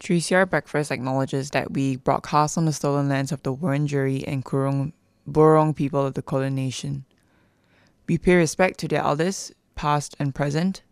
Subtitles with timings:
[0.00, 4.92] 3CR Breakfast acknowledges that we broadcast on the stolen lands of the Wurundjeri and Kurung,
[5.26, 7.04] Burong people of the Kulin Nation.
[8.06, 10.82] We pay respect to their elders, past and present,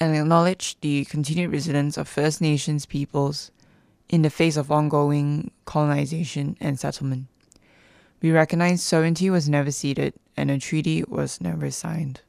[0.00, 3.52] and acknowledge the continued resilience of First Nations peoples
[4.08, 7.26] in the face of ongoing colonization and settlement.
[8.20, 12.22] We recognize sovereignty was never ceded and a treaty was never signed.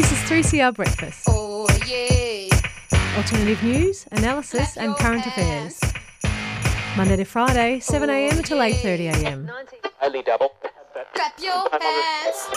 [0.00, 1.24] This is 3CR Breakfast.
[1.28, 2.48] Oh yeah.
[3.18, 5.78] Alternative news, analysis, and current affairs.
[6.96, 9.50] Monday to Friday, 7am until 8.30am.
[10.00, 10.52] Only double.
[11.12, 12.48] Clap your hands.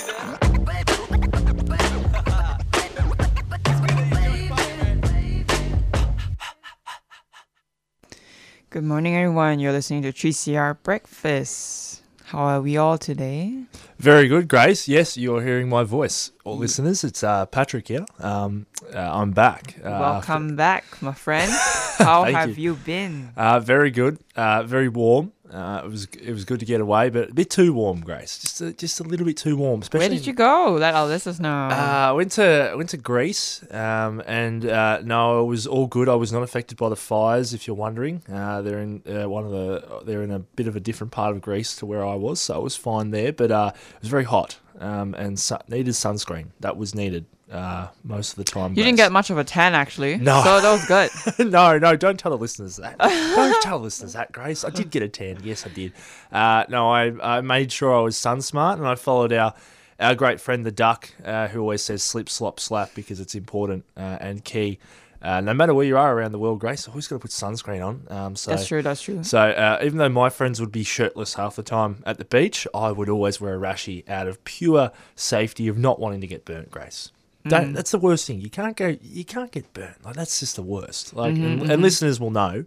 [8.69, 9.59] Good morning, everyone.
[9.59, 12.02] You're listening to 3CR Breakfast.
[12.33, 13.65] How are we all today?
[13.99, 14.87] Very good, Grace.
[14.87, 16.31] Yes, you're hearing my voice.
[16.43, 18.05] All listeners, it's uh, Patrick here.
[18.17, 19.75] Um, uh, I'm back.
[19.77, 21.51] Uh, Welcome back, my friend.
[21.99, 22.71] How have you.
[22.71, 23.29] you been?
[23.37, 24.17] Uh, very good.
[24.35, 25.31] Uh, very warm.
[25.53, 28.39] Uh, it was it was good to get away, but a bit too warm, Grace.
[28.39, 29.81] Just a, just a little bit too warm.
[29.81, 30.73] Especially Where did you go?
[30.79, 31.49] Let our listeners know.
[31.49, 35.85] Uh, I went to I went to Greece, um, and uh, no, it was all
[35.85, 36.09] good.
[36.09, 37.53] I was not affected by the fires.
[37.53, 40.75] If you're wondering, uh, they're in uh, one of the they're in a bit of
[40.75, 43.31] a different part of Greece to where I was, so it was fine there.
[43.31, 46.47] But uh, it was very hot, um, and su- needed sunscreen.
[46.61, 48.71] That was needed uh, most of the time.
[48.71, 50.17] you didn't get much of a tan, actually.
[50.17, 50.43] No.
[50.43, 51.51] So that was good.
[51.51, 52.97] no, no, don't tell the listeners that.
[52.99, 54.63] don't tell the listeners that, Grace.
[54.63, 55.37] I did get a tan.
[55.43, 55.93] Yes, I did.
[56.31, 59.53] Uh, no, I, I made sure I was sun smart and I followed our
[59.99, 63.85] our great friend the duck, uh, who always says slip, slop, slap because it's important
[63.95, 64.79] uh, and key.
[65.21, 67.85] Uh, no matter where you are around the world, Grace, always got to put sunscreen
[67.85, 68.05] on.
[68.09, 69.23] Um, so, That's true, that's true.
[69.23, 72.67] So uh, even though my friends would be shirtless half the time at the beach,
[72.73, 76.43] I would always wear a rashi out of pure safety of not wanting to get
[76.43, 77.11] burnt, Grace.
[77.45, 78.39] Don't, That's the worst thing.
[78.41, 78.95] You can't go.
[79.01, 80.03] You can't get burnt.
[80.05, 81.13] Like that's just the worst.
[81.15, 82.65] Like, and, and listeners will know.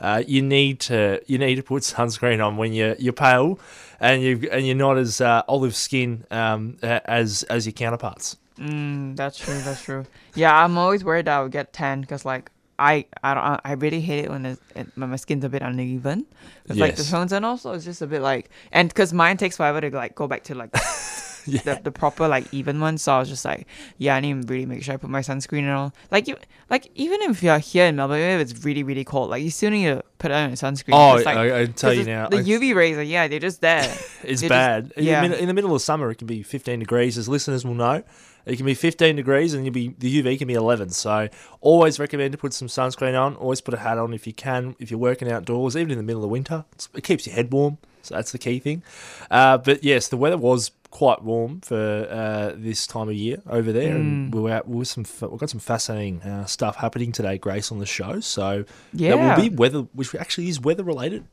[0.00, 3.58] Uh, you need to you need to put sunscreen on when you're you're pale,
[4.00, 8.36] and you and you're not as uh, olive skin um, as as your counterparts.
[8.60, 10.04] Mm, that's true, that's true.
[10.34, 13.72] Yeah, I'm always worried that I would get tan because, like, I I don't I
[13.72, 16.26] really hate it when it's, it, when my skin's a bit uneven.
[16.66, 17.10] It's like the Yes.
[17.10, 20.14] tones and also it's just a bit like and because mine takes forever to like
[20.14, 20.70] go back to like
[21.50, 22.98] the, the proper like even one.
[22.98, 23.66] So I was just like,
[23.98, 25.92] yeah, I need to really make sure I put my sunscreen and all.
[26.10, 26.36] Like you,
[26.70, 29.70] like even if you're here in Melbourne, if it's really really cold, like you still
[29.70, 30.94] need to put on your sunscreen.
[30.94, 33.60] Oh, like, I, I tell you now, the it's- UV rays are yeah, they're just
[33.60, 33.84] there.
[34.24, 34.92] It's They're bad.
[34.96, 35.26] in, yeah.
[35.26, 38.02] the, in the middle of summer, it can be 15 degrees, as listeners will know.
[38.46, 40.90] It can be 15 degrees, and you'll be the UV can be 11.
[40.90, 41.28] So,
[41.60, 43.36] always recommend to put some sunscreen on.
[43.36, 44.74] Always put a hat on if you can.
[44.80, 47.78] If you're working outdoors, even in the middle of winter, it keeps your head warm.
[48.02, 48.82] So that's the key thing.
[49.30, 51.76] Uh, but yes, the weather was quite warm for
[52.10, 55.04] uh, this time of year over there, and we were out some.
[55.30, 58.20] We've got some fascinating uh, stuff happening today, Grace, on the show.
[58.20, 59.14] So that Yeah.
[59.36, 61.24] will be weather, which actually is weather related.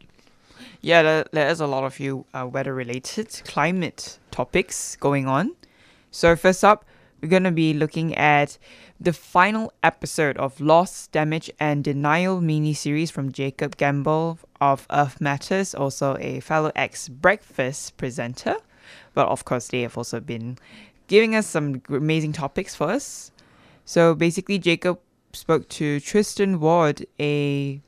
[0.81, 5.55] Yeah, there, there is a lot of few uh, weather-related climate topics going on.
[6.11, 6.85] So first up,
[7.21, 8.57] we're gonna be looking at
[8.99, 15.73] the final episode of Loss, Damage, and Denial mini-series from Jacob Gamble of Earth Matters,
[15.73, 18.55] also a fellow ex-Breakfast presenter.
[19.15, 20.59] But of course, they have also been
[21.07, 23.31] giving us some amazing topics for us.
[23.85, 24.99] So basically, Jacob
[25.33, 27.81] spoke to Tristan Ward, a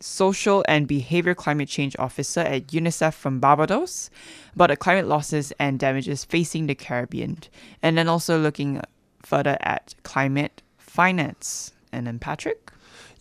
[0.00, 4.08] social and behavior climate change officer at UNICEF from Barbados
[4.54, 7.38] about the climate losses and damages facing the Caribbean,
[7.82, 8.80] and then also looking
[9.22, 11.72] further at climate finance.
[11.92, 12.69] And then Patrick.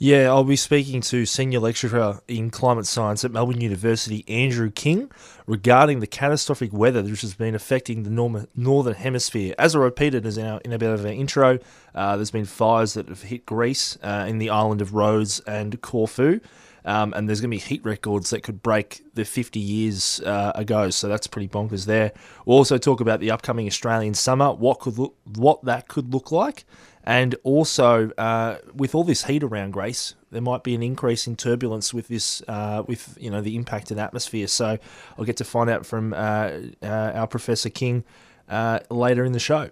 [0.01, 5.11] Yeah, I'll be speaking to senior lecturer in climate science at Melbourne University, Andrew King,
[5.45, 9.53] regarding the catastrophic weather which has been affecting the northern hemisphere.
[9.59, 11.59] As I repeated as in, our, in a bit of an intro,
[11.93, 15.81] uh, there's been fires that have hit Greece uh, in the island of Rhodes and
[15.81, 16.39] Corfu.
[16.85, 20.53] Um, and there's going to be heat records that could break the 50 years uh,
[20.55, 22.13] ago, so that's pretty bonkers there.
[22.45, 24.97] We'll also talk about the upcoming Australian summer, what could
[25.35, 26.63] what that could look like,
[27.09, 31.35] and also uh, with all this heat around Grace, there might be an increase in
[31.35, 34.45] turbulence with this, uh, with you know the impact in atmosphere.
[34.45, 34.77] So
[35.17, 36.51] I'll get to find out from uh,
[36.83, 38.03] uh, our Professor King
[38.47, 39.71] uh, later in the show.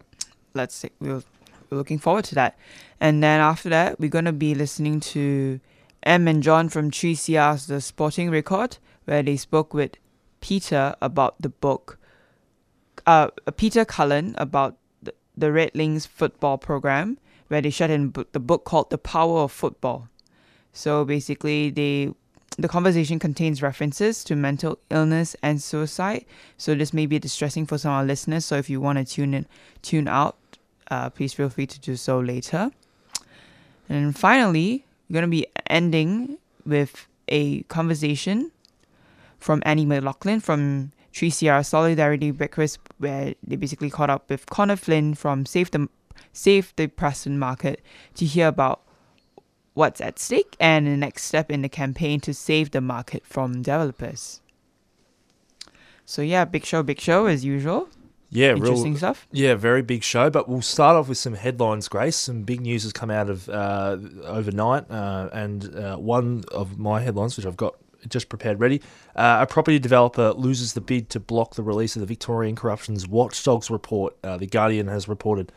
[0.56, 0.90] Let's see.
[1.00, 1.22] We're,
[1.70, 2.58] looking forward to that.
[3.00, 5.60] And then after that, we're going to be listening to
[6.02, 9.92] Em and John from 3CR's The Sporting Record, where they spoke with
[10.40, 12.00] Peter about the book,
[13.06, 14.78] uh, Peter Cullen about
[15.36, 20.10] the, Rec-link's football program, where they shared in the book called The Power of Football.
[20.74, 22.14] So basically, they
[22.60, 26.26] the conversation contains references to mental illness and suicide,
[26.58, 28.46] so this may be distressing for some of our listeners.
[28.46, 29.46] So if you want to tune in,
[29.84, 30.38] tune out,
[30.90, 32.72] uh, please feel free to do so later.
[33.90, 38.52] And finally, we're gonna be ending with a conversation
[39.40, 45.14] from Annie McLaughlin from 3CR Solidarity Breakfast, where they basically caught up with Connor Flynn
[45.16, 45.88] from Save the
[46.34, 47.82] Save the Preston Market
[48.16, 48.82] to hear about
[49.74, 53.62] what's at stake and the next step in the campaign to save the market from
[53.62, 54.42] developers.
[56.06, 57.90] So yeah, big show, big show as usual.
[58.30, 59.28] Yeah, Interesting real, stuff.
[59.32, 60.30] Yeah, very big show.
[60.30, 62.16] But we'll start off with some headlines, Grace.
[62.16, 67.02] Some big news has come out of uh, overnight, uh, and uh, one of my
[67.02, 67.76] headlines, which I've got
[68.10, 68.82] just prepared ready.
[69.16, 73.08] Uh, a property developer loses the bid to block the release of the Victorian Corruptions
[73.08, 74.16] Watchdogs report.
[74.24, 75.52] Uh, the Guardian has reported.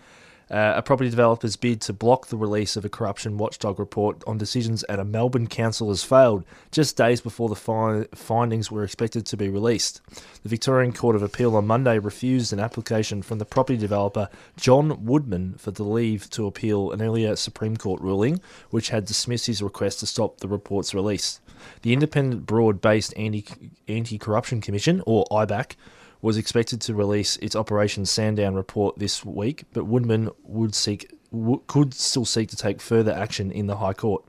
[0.51, 4.37] Uh, a property developer's bid to block the release of a corruption watchdog report on
[4.37, 9.25] decisions at a Melbourne council has failed, just days before the fi- findings were expected
[9.27, 10.01] to be released.
[10.43, 15.05] The Victorian Court of Appeal on Monday refused an application from the property developer John
[15.05, 19.63] Woodman for the leave to appeal an earlier Supreme Court ruling, which had dismissed his
[19.63, 21.41] request to stop the report's release.
[21.83, 25.75] The Independent Broad Based Anti Corruption Commission, or IBAC,
[26.23, 31.63] was expected to release its Operation Sandown report this week, but Woodman would seek w-
[31.67, 34.25] could still seek to take further action in the High Court.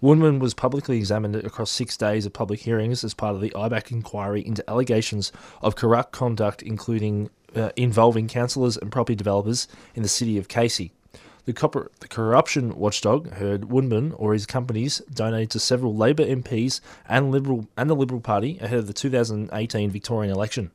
[0.00, 3.92] Woodman was publicly examined across six days of public hearings as part of the IBAC
[3.92, 5.30] inquiry into allegations
[5.60, 10.92] of corrupt conduct, including uh, involving councillors and property developers in the city of Casey.
[11.44, 17.30] The, the corruption watchdog heard Woodman or his companies donated to several Labor MPs and
[17.30, 20.70] Liberal and the Liberal Party ahead of the 2018 Victorian election.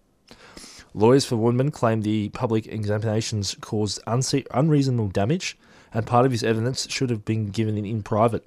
[0.97, 5.55] Lawyers for Woodman claim the public examinations caused unreasonable damage,
[5.93, 8.43] and part of his evidence should have been given in, in private.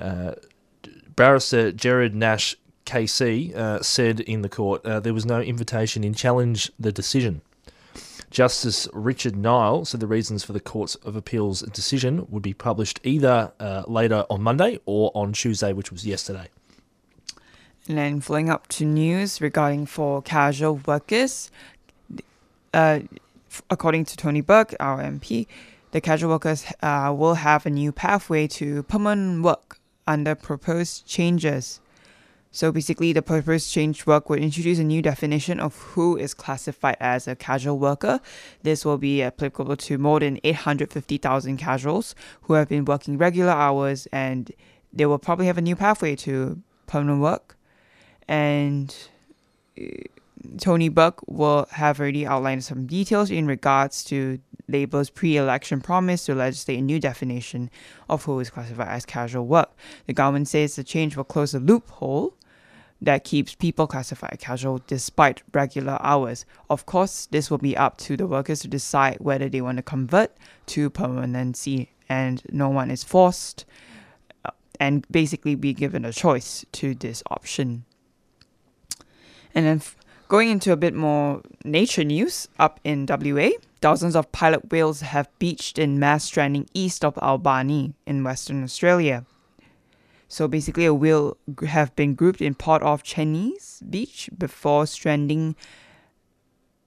[0.00, 0.34] Uh,
[1.16, 2.54] barrister Jared Nash
[2.86, 7.42] KC uh, said in the court uh, there was no invitation in challenge the decision.
[8.30, 13.00] Justice Richard Niall said the reasons for the Courts of Appeal's decision would be published
[13.02, 16.48] either uh, later on Monday or on Tuesday, which was yesterday.
[17.88, 21.50] And then flowing up to news regarding for casual workers,
[22.72, 23.00] uh,
[23.68, 25.46] according to Tony Burke, our MP,
[25.90, 31.80] the casual workers uh, will have a new pathway to permanent work under proposed changes.
[32.54, 36.98] So basically, the proposed change work would introduce a new definition of who is classified
[37.00, 38.20] as a casual worker.
[38.62, 44.06] This will be applicable to more than 850,000 casuals who have been working regular hours,
[44.12, 44.52] and
[44.92, 47.56] they will probably have a new pathway to permanent work.
[48.32, 48.96] And
[49.78, 49.84] uh,
[50.56, 54.38] Tony Burke will have already outlined some details in regards to
[54.68, 57.68] Labour's pre-election promise to legislate a new definition
[58.08, 59.76] of who is classified as casual work.
[60.06, 62.32] The government says the change will close a loophole
[63.02, 66.46] that keeps people classified casual despite regular hours.
[66.70, 69.82] Of course, this will be up to the workers to decide whether they want to
[69.82, 70.34] convert
[70.68, 73.66] to permanency, and no one is forced
[74.46, 77.84] uh, and basically be given a choice to this option.
[79.54, 79.82] And then
[80.28, 83.50] going into a bit more nature news, up in WA,
[83.80, 89.26] dozens of pilot whales have beached in mass stranding east of Albany in Western Australia.
[90.28, 91.36] So basically, a whale
[91.68, 95.54] have been grouped in part of Cheynes beach before stranding.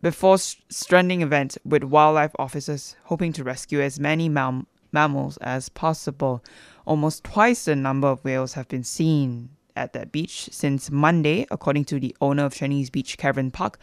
[0.01, 6.43] Before stranding event with wildlife officers hoping to rescue as many mam- mammals as possible.
[6.85, 11.85] Almost twice the number of whales have been seen at that beach since Monday, according
[11.85, 13.77] to the owner of Cheynes Beach Caravan Park,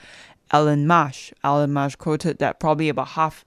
[0.53, 1.33] Alan Marsh.
[1.45, 3.45] Alan Marsh quoted that probably about half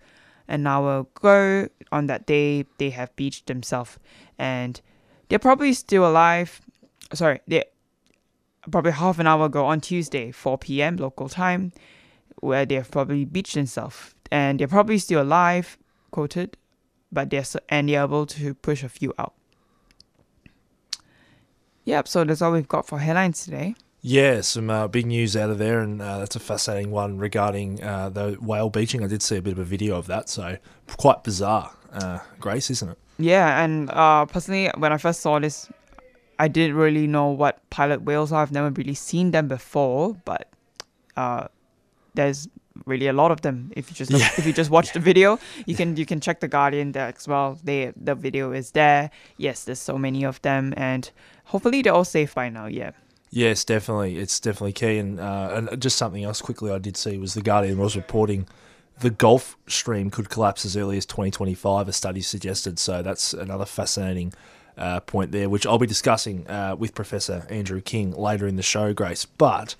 [0.47, 3.97] an hour ago on that day they have beached themselves
[4.37, 4.81] and
[5.29, 6.61] they're probably still alive.
[7.13, 7.63] Sorry, they
[8.71, 10.97] probably half an hour ago on Tuesday, 4 p.m.
[10.97, 11.71] local time,
[12.39, 15.77] where they have probably beached themselves and they're probably still alive,
[16.11, 16.57] quoted,
[17.11, 19.33] but they're and they're able to push a few out.
[21.85, 23.75] Yep, so that's all we've got for headlines today.
[24.01, 27.81] Yeah, some uh, big news out of there, and uh, that's a fascinating one regarding
[27.83, 29.03] uh, the whale beaching.
[29.03, 30.57] I did see a bit of a video of that, so
[30.97, 32.97] quite bizarre, uh, Grace, isn't it?
[33.17, 35.69] Yeah, and uh, personally, when I first saw this,
[36.37, 38.41] I didn't really know what pilot whales are.
[38.41, 40.49] I've never really seen them before, but
[41.15, 41.47] uh,
[42.13, 42.47] there's
[42.85, 43.71] really a lot of them.
[43.75, 44.29] If you just look, Yeah.
[44.37, 47.27] if you just watch the video, you can you can check the Guardian there as
[47.27, 47.57] well.
[47.63, 49.09] They the video is there.
[49.37, 51.09] Yes, there's so many of them, and
[51.45, 52.67] hopefully they're all safe by now.
[52.67, 52.91] Yeah.
[53.31, 54.17] Yes, definitely.
[54.17, 54.97] It's definitely key.
[54.97, 58.47] And, uh, and just something else quickly I did see was the Guardian was reporting
[58.99, 62.79] the Gulf Stream could collapse as early as 2025, a study suggested.
[62.79, 64.31] So that's another fascinating
[64.77, 68.63] uh, point there, which I'll be discussing uh, with Professor Andrew King later in the
[68.63, 69.25] show, Grace.
[69.25, 69.75] But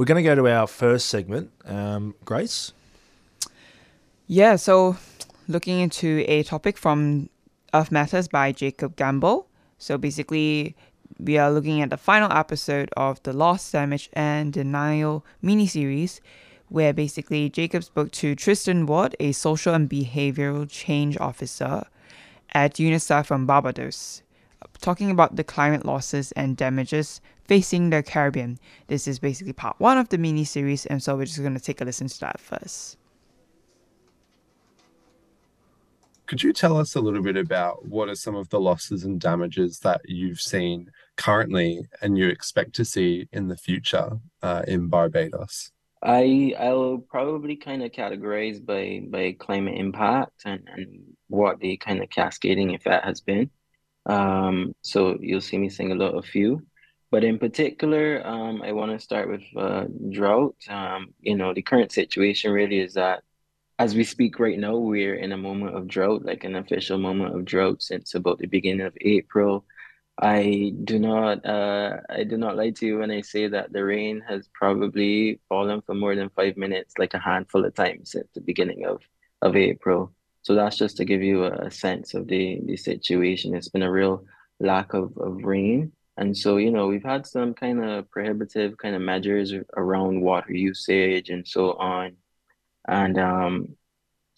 [0.00, 1.50] we're going to go to our first segment.
[1.66, 2.72] Um, Grace?
[4.28, 4.96] Yeah, so
[5.46, 7.28] looking into a topic from
[7.74, 9.46] Earth Matters by Jacob Gamble.
[9.76, 10.74] So basically,
[11.18, 16.20] we are looking at the final episode of the Loss, Damage, and Denial miniseries,
[16.70, 21.84] where basically Jacob spoke to Tristan Ward, a social and behavioral change officer
[22.54, 24.22] at UNICEF from Barbados,
[24.80, 28.60] talking about the climate losses and damages facing the Caribbean.
[28.86, 31.58] This is basically part one of the mini series, and so we're just going to
[31.58, 32.96] take a listen to that first.
[36.28, 39.20] Could you tell us a little bit about what are some of the losses and
[39.20, 44.10] damages that you've seen currently and you expect to see in the future
[44.44, 45.72] uh, in Barbados?
[46.04, 52.00] I I'll probably kind of categorize by by climate impact and, and what the kind
[52.00, 53.50] of cascading effect has been.
[54.06, 56.62] Um, so you'll see me sing a lot of few,
[57.10, 60.56] but in particular, um, I want to start with uh, drought.
[60.68, 63.22] Um, you know, the current situation really is that
[63.78, 67.34] as we speak right now, we're in a moment of drought, like an official moment
[67.34, 69.64] of drought since about the beginning of April.
[70.20, 73.82] I do not uh, I do not lie to you when I say that the
[73.82, 78.28] rain has probably fallen for more than five minutes, like a handful of times since
[78.34, 79.00] the beginning of,
[79.40, 80.12] of April.
[80.42, 83.54] So that's just to give you a, sense of the, the situation.
[83.54, 84.24] It's been a real
[84.58, 85.92] lack of, of rain.
[86.20, 90.52] And so, you know, we've had some kind of prohibitive kind of measures around water
[90.52, 92.16] usage and so on.
[92.86, 93.76] And um,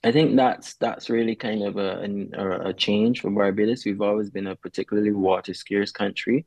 [0.04, 3.84] I think that's that's really kind of a, a, a change for Barbados.
[3.84, 6.46] We've always been a particularly water scarce country,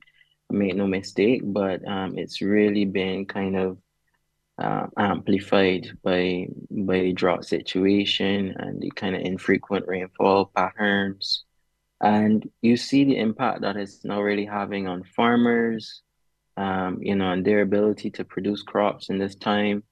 [0.50, 3.78] make no mistake, but um, it's really been kind of
[4.58, 11.45] uh, amplified by by the drought situation and the kind of infrequent rainfall patterns.
[12.06, 16.04] And you see the impact that it's now really having on farmers,
[16.56, 19.84] um, you know, and their ability to produce crops in this time.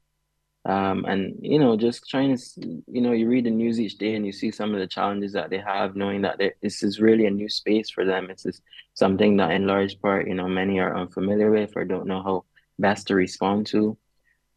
[0.65, 2.43] Um, and you know, just trying to,
[2.87, 5.33] you know, you read the news each day and you see some of the challenges
[5.33, 8.29] that they have, knowing that this is really a new space for them.
[8.29, 8.61] It's just
[8.93, 12.45] something that, in large part, you know, many are unfamiliar with or don't know how
[12.77, 13.97] best to respond to.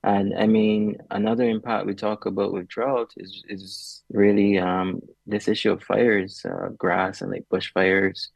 [0.06, 5.48] And I mean, another impact we talk about with drought is is really um, this
[5.48, 8.28] issue of fires, uh, grass and like bushfires.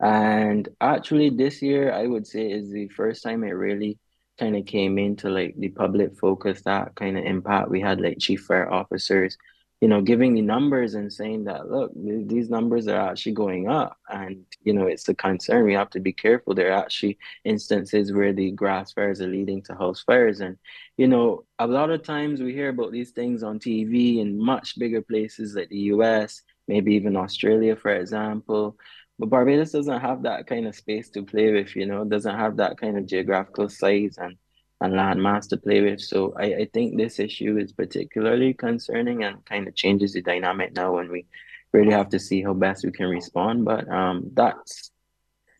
[0.00, 3.98] And actually, this year I would say is the first time it really
[4.38, 8.18] kind of came into like the public focus that kind of impact we had like
[8.18, 9.36] chief fire officers
[9.82, 13.98] you know giving the numbers and saying that look these numbers are actually going up.
[14.08, 15.64] And you know it's a concern.
[15.64, 16.54] We have to be careful.
[16.54, 20.40] There are actually instances where the grass fires are leading to house fires.
[20.40, 20.56] And
[20.96, 24.78] you know a lot of times we hear about these things on tv in much
[24.78, 28.76] bigger places like the us maybe even australia for example.
[29.18, 32.56] But Barbados doesn't have that kind of space to play with, you know, doesn't have
[32.56, 34.16] that kind of geographical size.
[34.18, 34.36] And,
[34.82, 36.00] and land mass to play with.
[36.00, 40.74] So I, I think this issue is particularly concerning and kind of changes the dynamic
[40.74, 41.26] now when we
[41.72, 43.64] really have to see how best we can respond.
[43.64, 44.90] But um, that's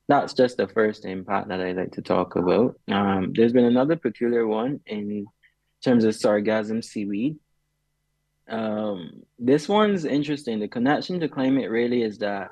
[0.09, 2.79] that's just the first impact that I'd like to talk about.
[2.91, 5.27] Um, there's been another peculiar one in
[5.85, 7.37] terms of sargassum seaweed.
[8.49, 10.59] Um, this one's interesting.
[10.59, 12.51] The connection to climate really is that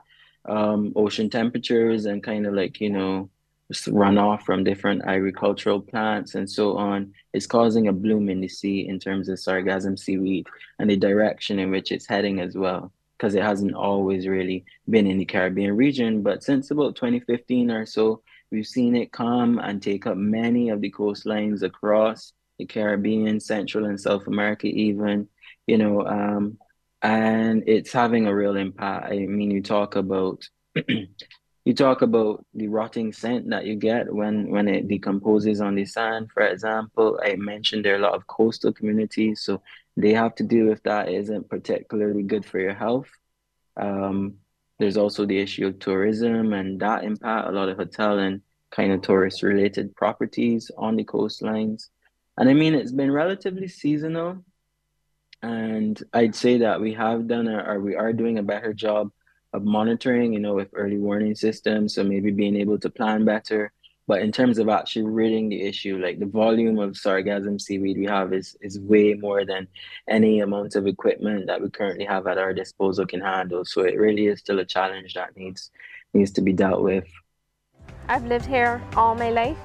[0.49, 3.29] um, ocean temperatures and kind of like, you know,
[3.73, 8.87] runoff from different agricultural plants and so on is causing a bloom in the sea
[8.89, 10.47] in terms of sargassum seaweed
[10.79, 15.07] and the direction in which it's heading as well because it hasn't always really been
[15.07, 19.83] in the Caribbean region but since about 2015 or so we've seen it come and
[19.83, 25.29] take up many of the coastlines across the Caribbean Central and South America even
[25.67, 26.59] you know um,
[27.03, 29.12] and it's having a real impact.
[29.12, 30.47] I mean, you talk about
[31.64, 35.85] you talk about the rotting scent that you get when when it decomposes on the
[35.85, 36.31] sand.
[36.33, 39.62] For example, I mentioned there are a lot of coastal communities, so
[39.97, 41.09] they have to deal with that.
[41.09, 43.11] It isn't particularly good for your health.
[43.76, 44.37] Um,
[44.79, 48.40] there's also the issue of tourism and that impact a lot of hotel and
[48.71, 51.88] kind of tourist related properties on the coastlines.
[52.38, 54.43] And I mean, it's been relatively seasonal
[55.43, 59.11] and I'd say that we have done a, or we are doing a better job
[59.52, 61.95] of monitoring, you know, with early warning systems.
[61.95, 63.73] So maybe being able to plan better.
[64.07, 68.07] But in terms of actually ridding the issue, like the volume of sargassum seaweed we
[68.07, 69.69] have is is way more than
[70.09, 73.64] any amount of equipment that we currently have at our disposal can handle.
[73.64, 75.71] So it really is still a challenge that needs
[76.12, 77.07] needs to be dealt with.
[78.09, 79.59] I've lived here all my life.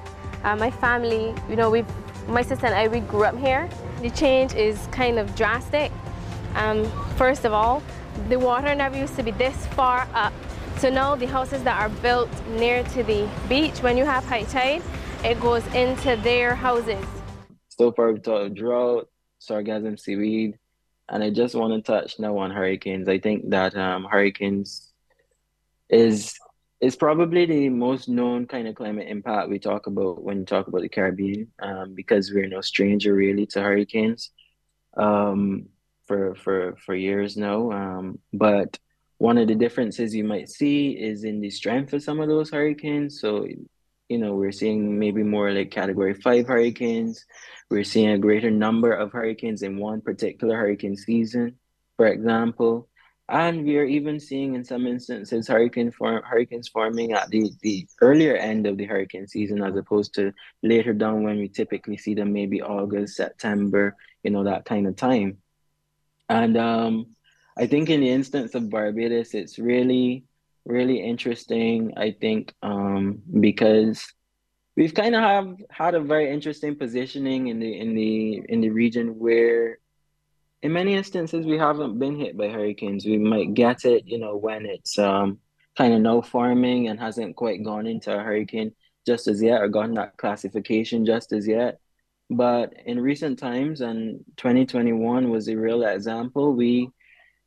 [0.44, 1.90] Uh, my family, you know, we've
[2.28, 3.68] my sister and I, we grew up here.
[4.00, 5.90] The change is kind of drastic.
[6.54, 6.84] Um,
[7.16, 7.82] first of all,
[8.28, 10.32] the water never used to be this far up
[10.78, 14.42] So now the houses that are built near to the beach, when you have high
[14.42, 14.82] tide,
[15.24, 17.02] it goes into their houses.
[17.70, 19.08] So far, drought,
[19.40, 20.58] sargassum seaweed,
[21.08, 23.08] and I just want to touch now on hurricanes.
[23.08, 24.92] I think that um, hurricanes
[25.88, 26.34] is
[26.82, 30.68] is probably the most known kind of climate impact we talk about when you talk
[30.68, 34.30] about the Caribbean, um, because we're no stranger really to hurricanes
[34.98, 35.68] um,
[36.06, 37.70] for for for years now.
[37.72, 38.78] Um, but
[39.18, 42.50] one of the differences you might see is in the strength of some of those
[42.50, 43.20] hurricanes.
[43.20, 43.46] So,
[44.08, 47.24] you know, we're seeing maybe more like category five hurricanes.
[47.70, 51.56] We're seeing a greater number of hurricanes in one particular hurricane season,
[51.96, 52.88] for example.
[53.28, 57.88] And we are even seeing in some instances hurricane form, hurricanes forming at the, the
[58.00, 60.32] earlier end of the hurricane season as opposed to
[60.62, 64.94] later down when we typically see them maybe August, September, you know, that kind of
[64.94, 65.38] time.
[66.28, 67.16] And um,
[67.56, 70.24] I think in the instance of Barbados, it's really,
[70.64, 71.94] really interesting.
[71.96, 74.06] I think um, because
[74.76, 78.70] we've kind of have had a very interesting positioning in the in the in the
[78.70, 79.78] region where,
[80.62, 83.06] in many instances, we haven't been hit by hurricanes.
[83.06, 85.38] We might get it, you know, when it's um,
[85.76, 88.72] kind of no forming and hasn't quite gone into a hurricane
[89.06, 91.78] just as yet or gotten that classification just as yet.
[92.28, 96.90] But in recent times, and 2021 was a real example, we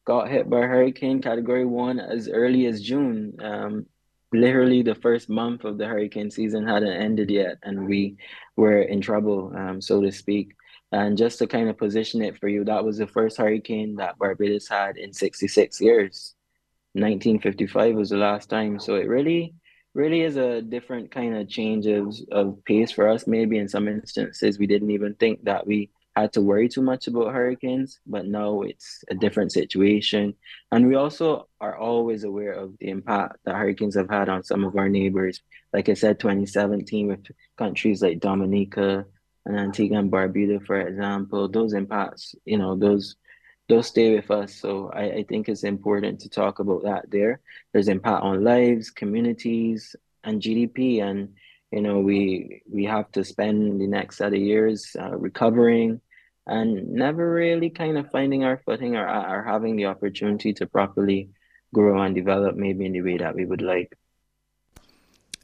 [0.06, 3.36] got hit by hurricane category one as early as June.
[3.42, 3.86] Um,
[4.32, 8.18] literally, the first month of the hurricane season hadn't ended yet, and we
[8.56, 10.56] were in trouble, um, so to speak.
[10.92, 14.18] And just to kind of position it for you, that was the first hurricane that
[14.18, 16.34] Barbados had in 66 years.
[16.94, 18.80] 1955 was the last time.
[18.80, 19.54] So it really,
[20.00, 23.27] really is a different kind of change of, of pace for us.
[23.27, 27.08] Maybe in some instances, we didn't even think that we had to worry too much
[27.08, 30.34] about hurricanes, but now it's a different situation.
[30.72, 34.63] And we also are always aware of the impact that hurricanes have had on some
[34.63, 35.41] of our neighbors.
[35.74, 37.25] Like I said, 2017 with
[37.58, 39.06] countries like Dominica
[39.46, 43.18] and Antigua and Barbuda, for example, those impacts, you know, those
[43.70, 44.56] those stay with us.
[44.56, 47.40] So I, I think it's important to talk about that there.
[47.72, 51.02] There's impact on lives, communities, and GDP.
[51.02, 51.36] And
[51.72, 56.02] you know we we have to spend the next set of years uh, recovering
[56.48, 61.30] and never really kind of finding our footing or, or having the opportunity to properly
[61.74, 63.96] grow and develop maybe in the way that we would like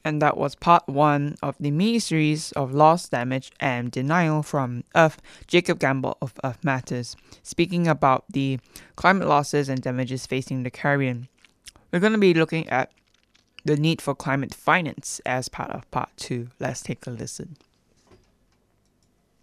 [0.05, 4.83] and that was part one of the mini series of loss, damage, and denial from
[4.95, 8.59] Earth, Jacob Gamble of Earth Matters, speaking about the
[8.95, 11.27] climate losses and damages facing the Caribbean.
[11.91, 12.91] We're going to be looking at
[13.65, 16.49] the need for climate finance as part of part two.
[16.59, 17.57] Let's take a listen.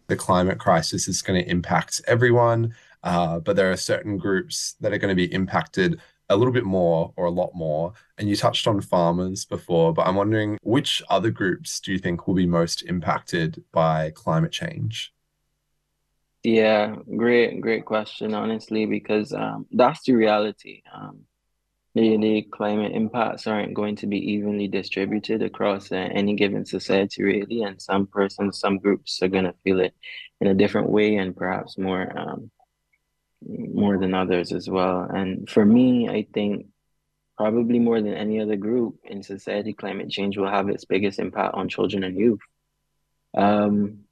[0.06, 4.92] The climate crisis is going to impact everyone, uh, but there are certain groups that
[4.92, 7.92] are going to be impacted a little bit more or a lot more.
[8.18, 12.26] And you touched on farmers before, but I'm wondering which other groups do you think
[12.26, 15.12] will be most impacted by climate change?
[16.42, 20.82] Yeah, great, great question, honestly, because um, that's the reality.
[20.92, 21.20] Um,
[21.94, 27.22] the, the climate impacts aren't going to be evenly distributed across uh, any given society,
[27.22, 27.62] really.
[27.62, 29.94] And some persons, some groups are going to feel it
[30.40, 32.50] in a different way and perhaps more um,
[33.46, 35.02] more than others as well.
[35.02, 36.66] And for me, I think
[37.36, 41.54] probably more than any other group in society, climate change will have its biggest impact
[41.54, 42.40] on children and youth.
[43.34, 44.04] Um,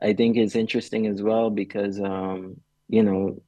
[0.00, 3.42] I think it's interesting as well because, um, you know,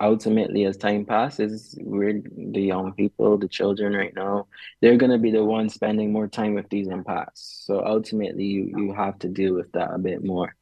[0.00, 4.46] ultimately as time passes we're the young people the children right now
[4.80, 8.74] they're going to be the ones spending more time with these impacts so ultimately you,
[8.76, 10.54] you have to deal with that a bit more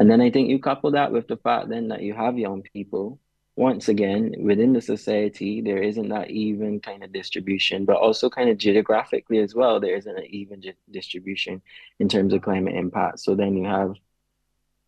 [0.00, 2.62] and then i think you couple that with the fact then that you have young
[2.62, 3.20] people
[3.60, 8.48] once again within the society there isn't that even kind of distribution but also kind
[8.48, 11.60] of geographically as well there isn't an even distribution
[11.98, 13.20] in terms of climate impact.
[13.20, 13.96] So then you have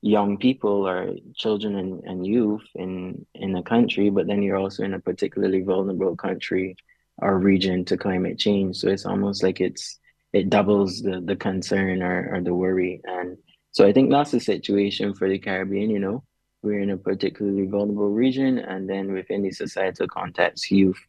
[0.01, 4.83] young people or children and, and youth in in a country but then you're also
[4.85, 6.75] in a particularly vulnerable country
[7.19, 8.79] or region to climate change.
[8.79, 9.99] So it's almost like it's
[10.33, 13.03] it doubles the the concern or, or the worry.
[13.05, 13.37] And
[13.73, 16.23] so i think that's the situation for the caribbean you know.
[16.65, 21.01] We're in a particularly vulnerable region and then within the societal context youth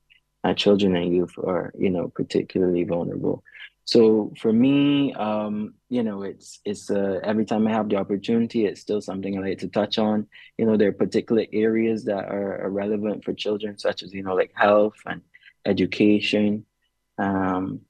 [0.43, 3.43] uh, children and youth are you know particularly vulnerable.
[3.85, 8.65] So for me, um, you know, it's it's uh, every time I have the opportunity,
[8.65, 10.27] it's still something I like to touch on.
[10.57, 14.23] You know, there are particular areas that are, are relevant for children, such as you
[14.23, 15.21] know, like health and
[15.65, 16.65] education,
[17.17, 17.81] um,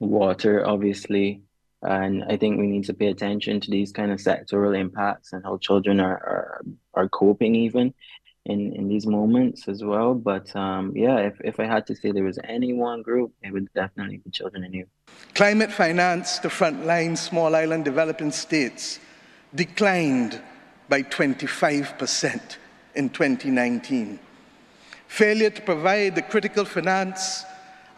[0.00, 1.42] water, obviously,
[1.82, 5.44] and I think we need to pay attention to these kind of sectoral impacts and
[5.44, 6.62] how children are are,
[6.94, 7.92] are coping even
[8.44, 10.14] in in these moments as well.
[10.14, 13.52] But um, yeah, if if I had to say there was any one group, it
[13.52, 14.88] would definitely be children and youth.
[15.34, 19.00] Climate finance to frontline small island developing states
[19.54, 20.40] declined
[20.88, 22.56] by 25%
[22.94, 24.18] in 2019.
[25.08, 27.44] Failure to provide the critical finance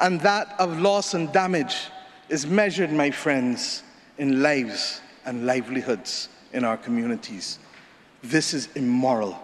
[0.01, 1.89] and that of loss and damage
[2.29, 3.83] is measured, my friends,
[4.19, 7.59] in lives and livelihoods in our communities.
[8.23, 9.39] This is immoral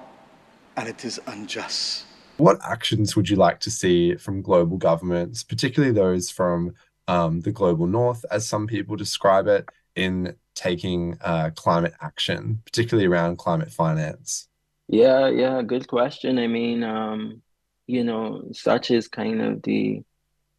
[0.77, 2.07] and it is unjust.
[2.39, 6.75] What actions would you like to see from global governments, particularly those from
[7.07, 13.07] um, the global north, as some people describe it, in taking uh, climate action, particularly
[13.07, 14.49] around climate finance?
[14.89, 16.39] Yeah, yeah, good question.
[16.39, 17.43] I mean, um,
[17.87, 20.03] you know, such is kind of the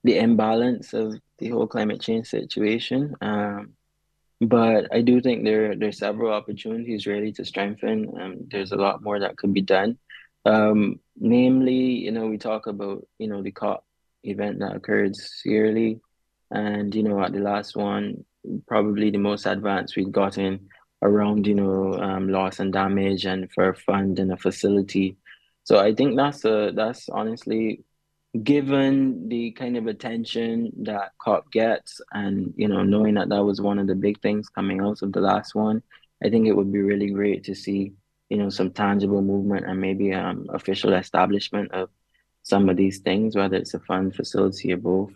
[0.03, 3.15] the imbalance of the whole climate change situation.
[3.21, 3.73] Um,
[4.41, 8.11] but I do think there there's several opportunities really to strengthen.
[8.19, 9.99] Um, there's a lot more that could be done.
[10.45, 13.85] Um, namely, you know, we talk about you know the COP
[14.23, 16.01] event that occurred yearly,
[16.49, 18.25] and you know at the last one,
[18.67, 20.69] probably the most advanced we'd gotten
[21.03, 25.17] around you know um, loss and damage and for a fund and a facility.
[25.63, 27.83] So I think that's a that's honestly
[28.43, 33.61] given the kind of attention that COP gets, and you know, knowing that that was
[33.61, 35.83] one of the big things coming out of the last one,
[36.23, 37.93] I think it would be really great to see,
[38.29, 41.89] you know, some tangible movement and maybe um official establishment of
[42.43, 45.13] some of these things, whether it's a fund, facility, or both.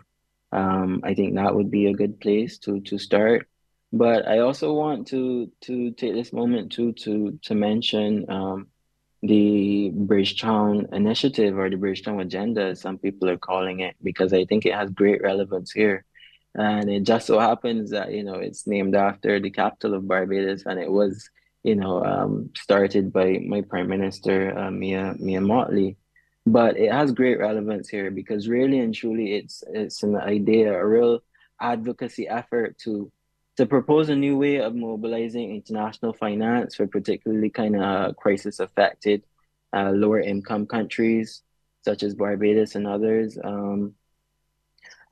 [0.52, 3.48] Um, I think that would be a good place to to start.
[3.94, 8.68] But I also want to to take this moment too to to mention um,
[9.22, 14.46] the Bridgetown Initiative or the Bridgetown Agenda, as some people are calling it, because I
[14.46, 16.06] think it has great relevance here.
[16.54, 20.64] And it just so happens that, you know, it's named after the capital of Barbados
[20.66, 21.30] and it was,
[21.64, 25.98] you know, um, started by my Prime Minister, uh, Mia, Mia Mottley.
[26.46, 30.86] But it has great relevance here because really and truly it's it's an idea, a
[30.86, 31.22] real
[31.60, 33.12] advocacy effort to
[33.58, 39.24] to propose a new way of mobilizing international finance for particularly kind of crisis affected
[39.74, 41.42] uh, lower income countries
[41.84, 43.38] such as Barbados and others.
[43.42, 43.94] Um,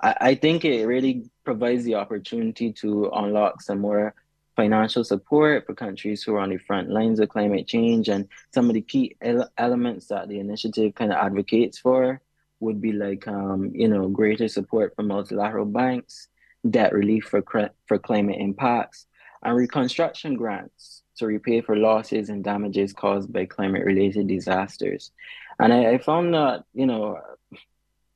[0.02, 4.16] I, I, think it really provides the opportunity to unlock some more
[4.56, 8.10] financial support for countries who are on the front lines of climate change.
[8.10, 12.22] And some of the key ele- elements that the initiative kind of advocates for
[12.60, 16.28] would be like, um, you know, greater support from multilateral banks,
[16.70, 17.44] debt relief for,
[17.88, 19.06] for climate impacts,
[19.44, 25.12] and reconstruction grants to repay for losses and damages caused by climate related disasters.
[25.60, 27.20] And I, I found that, you know,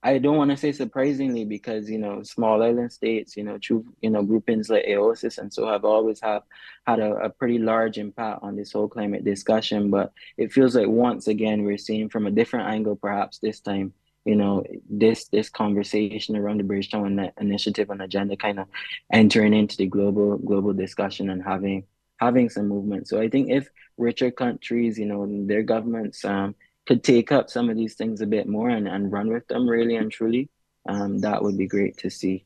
[0.03, 3.85] I don't want to say surprisingly because you know small island states, you know, true,
[4.01, 6.43] you know, groupings like AOSIS and so have always have
[6.85, 9.89] had a, a pretty large impact on this whole climate discussion.
[9.89, 13.91] But it feels like once again we're seeing from a different angle, perhaps this time,
[14.27, 18.67] you know this this conversation around the Bridgetown initiative and agenda kind of
[19.11, 21.85] entering into the global global discussion and having
[22.17, 23.07] having some movement.
[23.07, 27.69] So I think if richer countries, you know, their governments um, could take up some
[27.69, 30.49] of these things a bit more and, and run with them really and truly,
[30.89, 32.45] um, that would be great to see.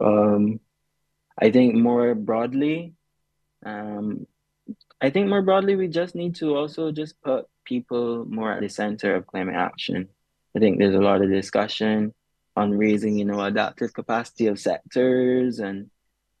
[0.00, 0.60] Um,
[1.40, 2.94] I think more broadly,
[3.64, 4.26] um,
[5.00, 8.68] I think more broadly, we just need to also just put people more at the
[8.68, 10.08] center of climate action.
[10.56, 12.12] I think there's a lot of discussion
[12.56, 15.90] on raising, you know, adaptive capacity of sectors and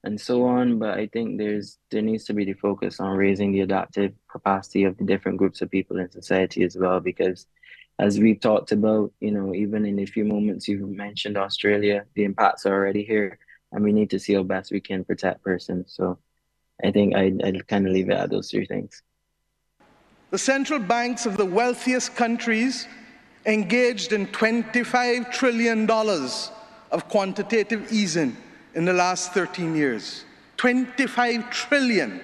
[0.04, 0.78] and so on.
[0.78, 4.84] But I think there's there needs to be the focus on raising the adaptive capacity
[4.84, 7.46] of the different groups of people in society as well, because
[7.98, 12.24] as we've talked about, you know, even in a few moments you've mentioned Australia, the
[12.24, 13.38] impacts are already here,
[13.70, 15.92] and we need to see how best we can protect persons.
[15.96, 16.18] So
[16.84, 19.02] I think I I'd kind of leave it at those three things.
[20.30, 22.88] The central banks of the wealthiest countries
[23.46, 28.36] engaged in $25 trillion of quantitative easing
[28.74, 30.24] in the last 13 years.
[30.56, 32.20] 25 trillion.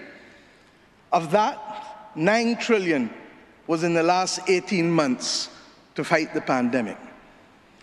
[1.12, 3.10] Of that, 9 trillion
[3.66, 5.50] was in the last 18 months
[5.94, 6.96] to fight the pandemic.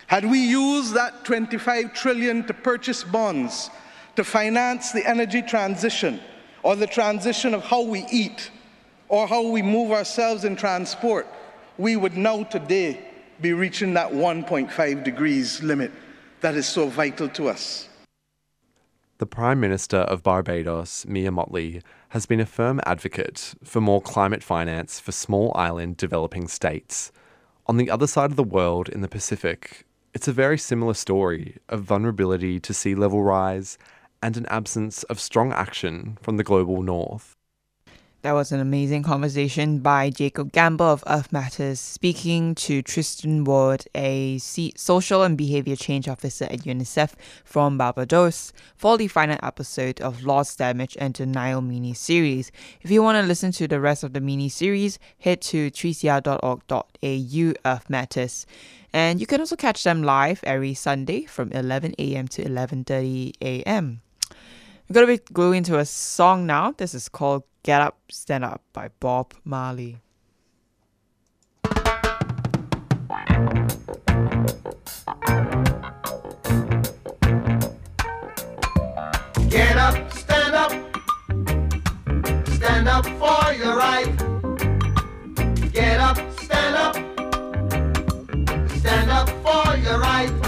[0.08, 3.69] Had we used that 25 trillion to purchase bonds
[4.15, 6.19] to finance the energy transition
[6.63, 8.52] or the transition of how we eat
[9.10, 11.28] or how we move ourselves in transport,
[11.78, 13.04] we would now today
[13.41, 15.91] be reaching that 1.5 degrees limit
[16.41, 17.89] that is so vital to us.
[19.17, 24.43] The Prime Minister of Barbados, Mia Mottley, has been a firm advocate for more climate
[24.43, 27.12] finance for small island developing states.
[27.67, 31.58] On the other side of the world in the Pacific, it's a very similar story
[31.69, 33.78] of vulnerability to sea level rise
[34.21, 37.36] and an absence of strong action from the global north.
[38.26, 43.86] That was an amazing conversation by Jacob Gamble of Earth Matters, speaking to Tristan Ward,
[43.94, 50.24] a social and behavior change officer at UNICEF from Barbados, for the final episode of
[50.24, 52.52] Loss Damage and Denial mini series.
[52.82, 57.54] If you want to listen to the rest of the mini series, head to 3cr.org.au
[57.64, 58.48] Earth Matters.
[58.92, 62.28] And you can also catch them live every Sunday from 11 a.m.
[62.30, 64.02] to 11:30 a.m.
[64.88, 66.71] We're gonna be going into a song now.
[66.78, 69.98] This is called "Get Up, Stand Up" by Bob Marley.
[79.50, 80.71] Get up, stand up,
[82.54, 84.06] stand up for your right.
[85.71, 86.95] Get up, stand up,
[88.78, 90.45] stand up for your right.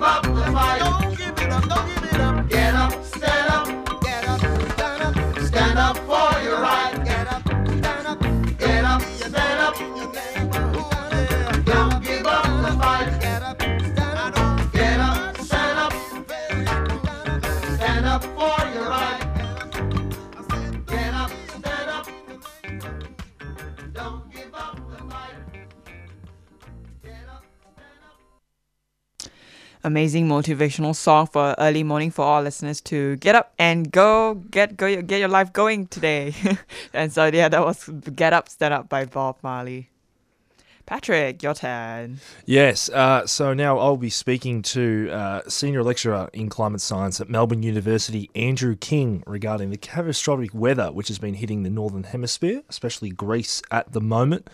[0.00, 0.78] Give.
[0.78, 1.68] Don't give it up.
[1.68, 2.20] Don't give it.
[2.20, 2.39] Up,
[29.90, 34.76] Amazing motivational song for early morning for all listeners to get up and go get
[34.76, 36.32] go get your life going today.
[36.94, 39.90] and so yeah, that was "Get Up, Stand Up" by Bob Marley.
[40.86, 42.20] Patrick, your turn.
[42.46, 47.28] Yes, uh, so now I'll be speaking to uh, senior lecturer in climate science at
[47.28, 52.62] Melbourne University, Andrew King, regarding the catastrophic weather which has been hitting the northern hemisphere,
[52.68, 54.48] especially Greece at the moment.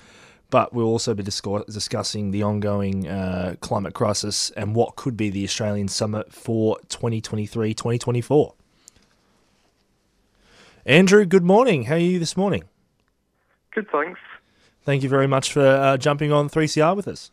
[0.49, 5.29] But we'll also be discuss- discussing the ongoing uh, climate crisis and what could be
[5.29, 8.55] the Australian summit for 2023 2024.
[10.87, 11.85] Andrew, good morning.
[11.85, 12.63] How are you this morning?
[13.73, 14.21] Good, thanks.
[14.85, 17.33] Thank you very much for uh, jumping on 3CR with us.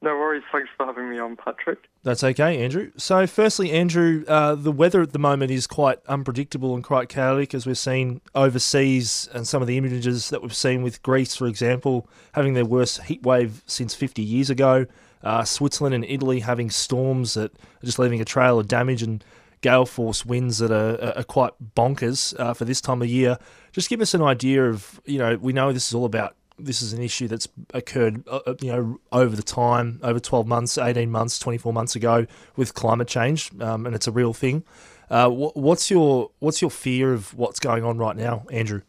[0.00, 0.44] No worries.
[0.52, 1.88] Thanks for having me on, Patrick.
[2.04, 2.92] That's okay, Andrew.
[2.96, 7.52] So, firstly, Andrew, uh, the weather at the moment is quite unpredictable and quite chaotic,
[7.52, 11.48] as we've seen overseas, and some of the images that we've seen with Greece, for
[11.48, 14.86] example, having their worst heat wave since 50 years ago.
[15.24, 19.24] Uh, Switzerland and Italy having storms that are just leaving a trail of damage and
[19.62, 23.36] gale force winds that are, are quite bonkers uh, for this time of year.
[23.72, 26.82] Just give us an idea of, you know, we know this is all about this
[26.82, 30.78] is an issue that's occurred, uh, uh, you know, over the time, over 12 months,
[30.78, 34.64] 18 months, 24 months ago with climate change, um, and it's a real thing.
[35.10, 38.82] Uh, wh- what's your what's your fear of what's going on right now, Andrew?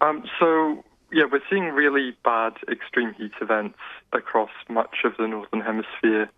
[0.00, 3.78] Um, so, yeah, we're seeing really bad extreme heat events
[4.12, 6.30] across much of the Northern Hemisphere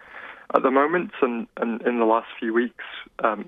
[0.55, 2.85] at the moment, and, and in the last few weeks,
[3.23, 3.45] um,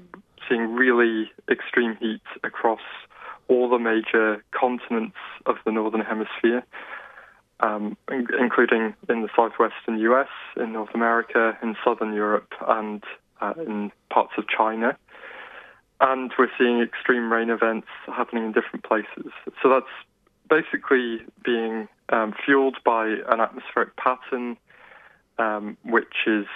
[0.49, 2.81] seeing really extreme heat across
[3.49, 6.65] all the major continents of the Northern Hemisphere,
[7.61, 13.03] um, in- including in the southwestern US, in North America, in southern Europe, and
[13.41, 14.97] uh, in parts of China.
[16.01, 19.33] And we're seeing extreme rain events happening in different places.
[19.63, 19.87] So that's
[20.51, 24.57] basically being um, fueled by an atmospheric pattern
[25.39, 26.47] um, which is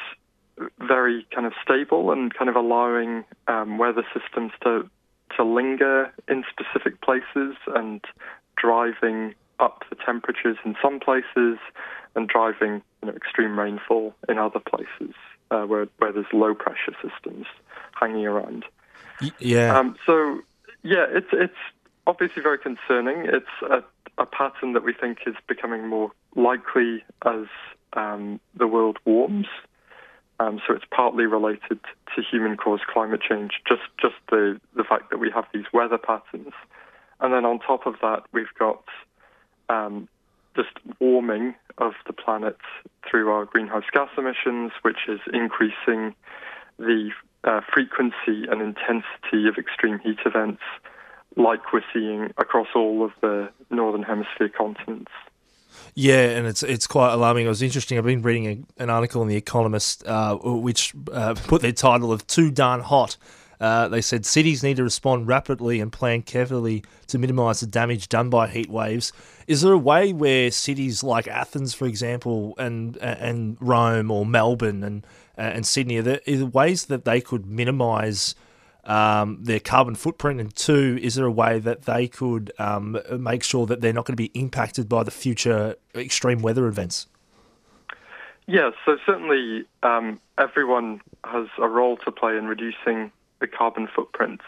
[0.80, 4.88] very kind of stable and kind of allowing um, weather systems to
[5.36, 8.04] to linger in specific places and
[8.56, 11.58] driving up the temperatures in some places
[12.14, 15.14] and driving you know, extreme rainfall in other places
[15.50, 17.46] uh, where where there's low pressure systems
[17.98, 18.64] hanging around.
[19.38, 19.76] Yeah.
[19.76, 20.40] Um, so
[20.82, 21.54] yeah, it's it's
[22.06, 23.26] obviously very concerning.
[23.26, 23.82] It's a,
[24.20, 27.46] a pattern that we think is becoming more likely as
[27.94, 29.46] um, the world warms.
[30.40, 31.80] Um, so it's partly related
[32.14, 36.52] to human-caused climate change, just just the the fact that we have these weather patterns,
[37.20, 38.84] and then on top of that we've got
[39.68, 40.08] um,
[40.54, 40.70] just
[41.00, 42.56] warming of the planet
[43.08, 46.14] through our greenhouse gas emissions, which is increasing
[46.78, 47.10] the
[47.44, 50.62] uh, frequency and intensity of extreme heat events,
[51.36, 55.10] like we're seeing across all of the northern hemisphere continents.
[55.94, 57.46] Yeah, and it's it's quite alarming.
[57.46, 57.98] It was interesting.
[57.98, 58.46] I've been reading
[58.78, 62.80] a, an article in The Economist, uh, which uh, put their title of "Too Darn
[62.80, 63.16] Hot."
[63.60, 68.08] Uh, they said cities need to respond rapidly and plan carefully to minimise the damage
[68.08, 69.12] done by heat waves.
[69.48, 74.84] Is there a way where cities like Athens, for example, and and Rome or Melbourne
[74.84, 78.34] and and Sydney, are there, are there ways that they could minimise
[78.88, 80.40] um, their carbon footprint?
[80.40, 84.06] And two, is there a way that they could um, make sure that they're not
[84.06, 87.06] going to be impacted by the future extreme weather events?
[88.46, 94.40] Yeah, so certainly um, everyone has a role to play in reducing the carbon footprint.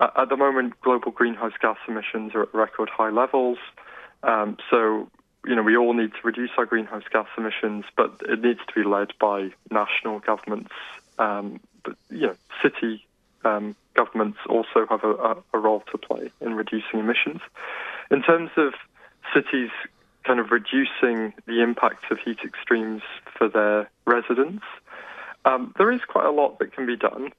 [0.00, 3.58] Uh, at the moment, global greenhouse gas emissions are at record high levels.
[4.22, 5.10] Um, so,
[5.44, 8.72] you know, we all need to reduce our greenhouse gas emissions, but it needs to
[8.74, 10.72] be led by national governments.
[11.18, 13.04] Um, but, you know, city
[13.44, 17.40] um, governments also have a, a, role to play in reducing emissions.
[18.10, 18.74] In terms of
[19.34, 19.70] cities
[20.24, 23.02] kind of reducing the impact of heat extremes
[23.36, 24.64] for their residents,
[25.44, 27.30] um, there is quite a lot that can be done.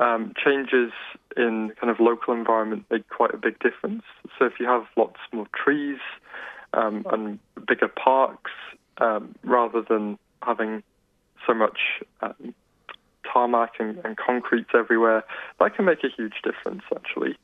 [0.00, 0.92] Um, changes
[1.36, 4.02] in kind of local environment make quite a big difference.
[4.38, 5.98] So if you have lots more trees
[6.72, 8.50] um, and bigger parks,
[8.98, 10.82] um, rather than having
[11.46, 11.78] so much
[12.20, 12.54] um,
[13.34, 15.24] tarmac and, and concrete everywhere,
[15.60, 17.36] that can make a huge difference actually.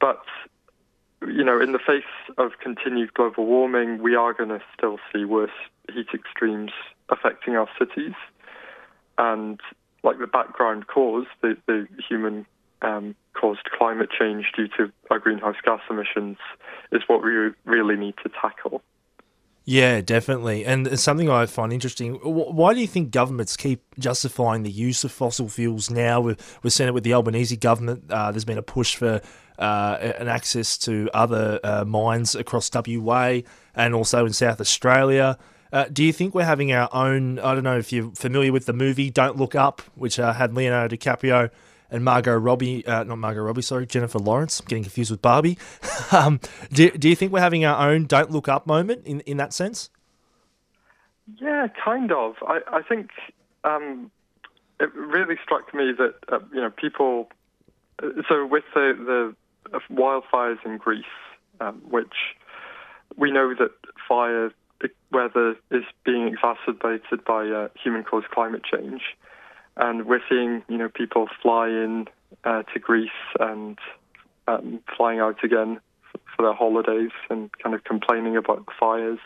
[0.00, 0.22] But
[1.26, 2.02] you know, in the face
[2.38, 5.50] of continued global warming, we are going to still see worse
[5.92, 6.72] heat extremes
[7.10, 8.14] affecting our cities.
[9.18, 9.60] And
[10.02, 12.46] like the background cause, the, the human
[12.82, 16.38] um, caused climate change due to our greenhouse gas emissions
[16.90, 17.30] is what we
[17.64, 18.82] really need to tackle.
[19.70, 20.64] Yeah, definitely.
[20.64, 22.14] And it's something I find interesting.
[22.14, 26.20] Why do you think governments keep justifying the use of fossil fuels now?
[26.20, 28.10] We've, we've seen it with the Albanese government.
[28.10, 29.20] Uh, there's been a push for
[29.60, 33.42] uh, an access to other uh, mines across WA
[33.76, 35.38] and also in South Australia.
[35.72, 37.38] Uh, do you think we're having our own?
[37.38, 40.52] I don't know if you're familiar with the movie Don't Look Up, which uh, had
[40.52, 41.48] Leonardo DiCaprio
[41.90, 44.60] and Margot Robbie, uh, not Margot Robbie, sorry, Jennifer Lawrence.
[44.60, 45.58] I'm getting confused with Barbie.
[46.12, 46.40] um,
[46.72, 49.52] do, do you think we're having our own Don't Look Up moment in, in that
[49.52, 49.90] sense?
[51.40, 52.34] Yeah, kind of.
[52.46, 53.10] I, I think
[53.64, 54.10] um,
[54.80, 57.28] it really struck me that uh, you know people.
[58.00, 59.34] So with the
[59.70, 61.04] the wildfires in Greece,
[61.60, 62.14] um, which
[63.16, 63.70] we know that
[64.08, 64.52] fire
[65.12, 69.02] weather is being exacerbated by uh, human-caused climate change,
[69.80, 72.06] and we're seeing you know people fly in
[72.44, 73.78] uh, to Greece and
[74.46, 75.80] um, flying out again
[76.36, 79.18] for their holidays and kind of complaining about the fires.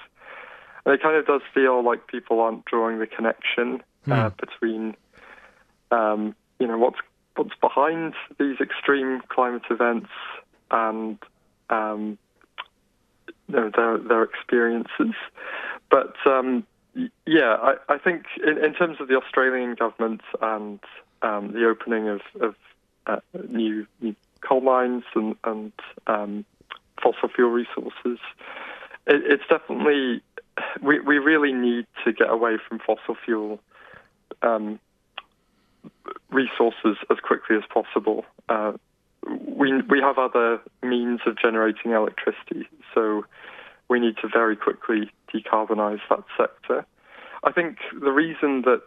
[0.84, 4.94] And it kind of does feel like people aren't drawing the connection uh, between,
[5.90, 6.98] um, you know, what's
[7.36, 10.10] what's behind these extreme climate events
[10.70, 11.18] and
[11.70, 12.18] um,
[13.48, 15.14] you know, their their experiences.
[15.90, 16.66] But um,
[17.26, 20.80] yeah, I, I think in, in terms of the Australian government and
[21.22, 22.54] um, the opening of, of
[23.06, 25.72] uh, new, new coal mines and, and
[26.06, 26.44] um,
[27.02, 28.18] fossil fuel resources,
[29.06, 30.22] it, it's definitely
[30.82, 33.60] we we really need to get away from fossil fuel
[34.42, 34.78] um,
[36.30, 38.24] resources as quickly as possible.
[38.48, 38.72] Uh,
[39.46, 43.24] we we have other means of generating electricity, so
[43.88, 46.86] we need to very quickly decarbonize that sector.
[47.42, 48.82] I think the reason that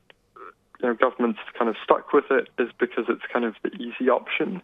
[0.79, 4.09] you know governments kind of stuck with it is because it's kind of the easy
[4.09, 4.61] option.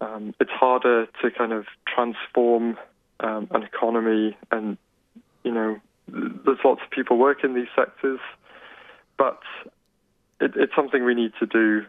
[0.00, 2.78] Um, it's harder to kind of transform
[3.20, 4.78] um, an economy, and
[5.44, 5.76] you know,
[6.08, 8.20] there's lots of people work in these sectors,
[9.16, 9.40] but
[10.40, 11.84] it, it's something we need to do.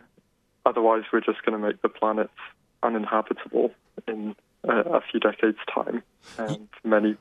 [0.66, 2.30] Otherwise, we're just going to make the planet
[2.84, 3.72] uninhabitable
[4.08, 6.04] in a, a few decades' time.
[6.38, 7.16] Um, for many,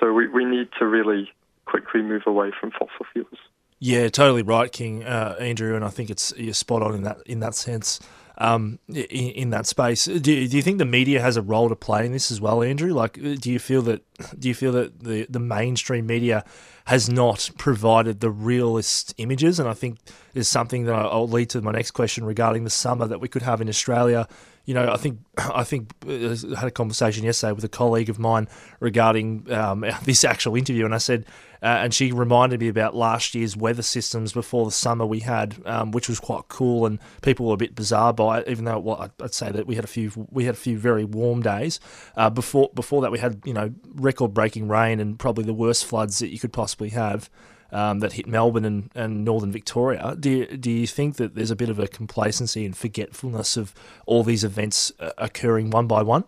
[0.00, 1.30] so we, we need to really
[1.66, 3.38] quickly move away from fossil fuels.
[3.78, 7.18] Yeah, totally right, King uh, Andrew, and I think it's you're spot on in that
[7.26, 8.00] in that sense.
[8.38, 11.76] Um, in, in that space, do, do you think the media has a role to
[11.76, 12.92] play in this as well, Andrew?
[12.94, 14.02] Like, do you feel that
[14.38, 16.44] do you feel that the the mainstream media
[16.86, 19.58] has not provided the realist images?
[19.58, 19.98] And I think
[20.32, 23.42] is something that I'll lead to my next question regarding the summer that we could
[23.42, 24.28] have in Australia
[24.64, 28.08] you know, I think I think uh, I had a conversation yesterday with a colleague
[28.08, 28.48] of mine
[28.80, 31.26] regarding um, this actual interview, and I said,
[31.62, 35.56] uh, and she reminded me about last year's weather systems before the summer we had,
[35.64, 38.78] um, which was quite cool, and people were a bit bizarre by it, even though
[38.78, 41.80] well, I'd say that we had a few we had a few very warm days.
[42.16, 45.84] Uh, before before that, we had you know record breaking rain and probably the worst
[45.84, 47.30] floods that you could possibly have
[47.72, 50.14] um, that hit Melbourne and, and northern Victoria.
[50.18, 53.74] Do you, do you think that there's a bit of a complacency and forgetfulness of
[54.06, 56.24] all these events uh, occurring one by one?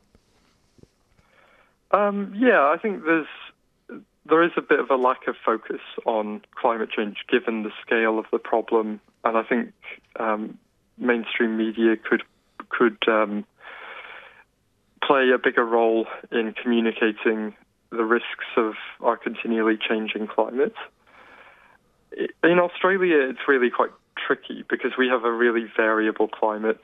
[1.91, 3.29] Um, yeah, I think there's
[4.27, 8.19] there is a bit of a lack of focus on climate change given the scale
[8.19, 9.73] of the problem, and I think
[10.19, 10.59] um,
[10.99, 12.23] mainstream media could
[12.71, 13.45] could um,
[15.07, 17.55] play a bigger role in communicating
[17.91, 20.75] the risks of our continually changing climate
[22.43, 26.81] in Australia, it's really quite tricky because we have a really variable climate,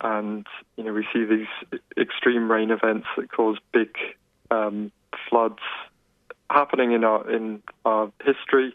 [0.00, 3.96] and you know we see these extreme rain events that cause big
[4.50, 4.92] um,
[5.28, 5.60] floods
[6.50, 8.74] happening in our in our history,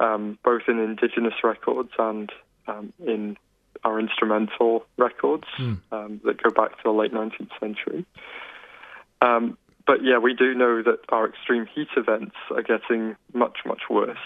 [0.00, 2.30] um, both in Indigenous records and
[2.66, 3.36] um, in
[3.84, 5.78] our instrumental records mm.
[5.90, 8.04] that go back to the late 19th century.
[9.22, 9.56] Um,
[9.86, 14.18] but yeah, we do know that our extreme heat events are getting much, much worse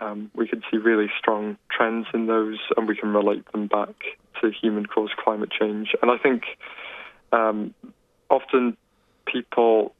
[0.00, 3.94] um, we can see really strong trends in those, and we can relate them back
[4.40, 5.94] to human-caused climate change.
[6.00, 6.44] And I think
[7.32, 7.74] um,
[8.28, 8.76] often
[9.26, 9.94] people,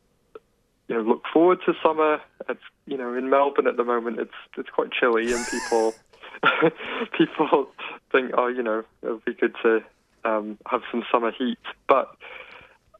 [0.88, 2.20] you know, look forward to summer.
[2.48, 5.94] It's you know, in Melbourne at the moment, it's it's quite chilly, and people
[7.18, 7.68] people
[8.10, 9.82] think, oh, you know, it would be good to
[10.24, 12.16] um, have some summer heat, but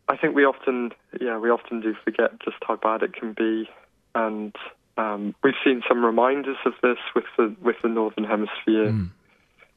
[0.09, 0.91] I think we often,
[1.21, 3.69] yeah, we often do forget just how bad it can be,
[4.15, 4.55] and
[4.97, 9.11] um, we've seen some reminders of this with the with the northern hemisphere mm.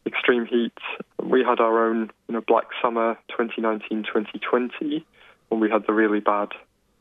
[0.05, 0.78] extreme heat.
[1.22, 5.03] We had our own you know black summer 2019-2020
[5.49, 6.49] when we had the really bad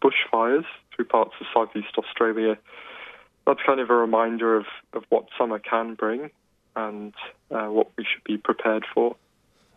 [0.02, 2.58] bushfires through parts of southeast Australia.
[3.46, 6.30] That's kind of a reminder of, of what summer can bring
[6.76, 7.12] and
[7.50, 9.16] uh, what we should be prepared for.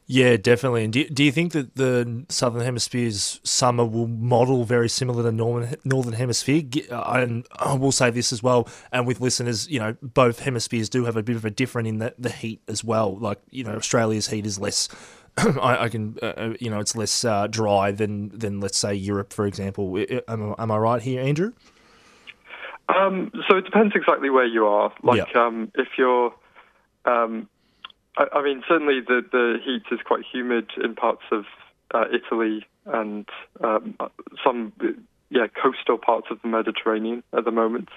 [0.07, 0.83] Yeah, definitely.
[0.83, 5.31] And do, do you think that the Southern Hemisphere's summer will model very similar to
[5.31, 6.63] Northern, Northern Hemisphere?
[6.91, 10.89] Uh, and I will say this as well, and with listeners, you know, both hemispheres
[10.89, 13.17] do have a bit of a different in the, the heat as well.
[13.17, 14.89] Like, you know, Australia's heat is less.
[15.37, 18.93] I, I, can, uh, uh, you know, it's less uh, dry than, than, let's say,
[18.93, 19.97] Europe, for example.
[20.27, 21.53] Am, am I right here, Andrew?
[22.89, 24.93] Um, so it depends exactly where you are.
[25.01, 25.45] Like, yeah.
[25.45, 26.31] um, if you're
[27.05, 27.49] um,
[28.17, 31.45] I, I mean, certainly the, the heat is quite humid in parts of
[31.93, 33.27] uh, Italy and
[33.63, 33.95] um,
[34.43, 34.73] some
[35.29, 37.89] yeah coastal parts of the Mediterranean at the moment.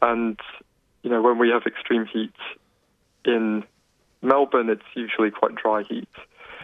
[0.00, 0.38] And
[1.02, 2.34] you know, when we have extreme heat
[3.24, 3.64] in
[4.22, 6.08] Melbourne, it's usually quite dry heat.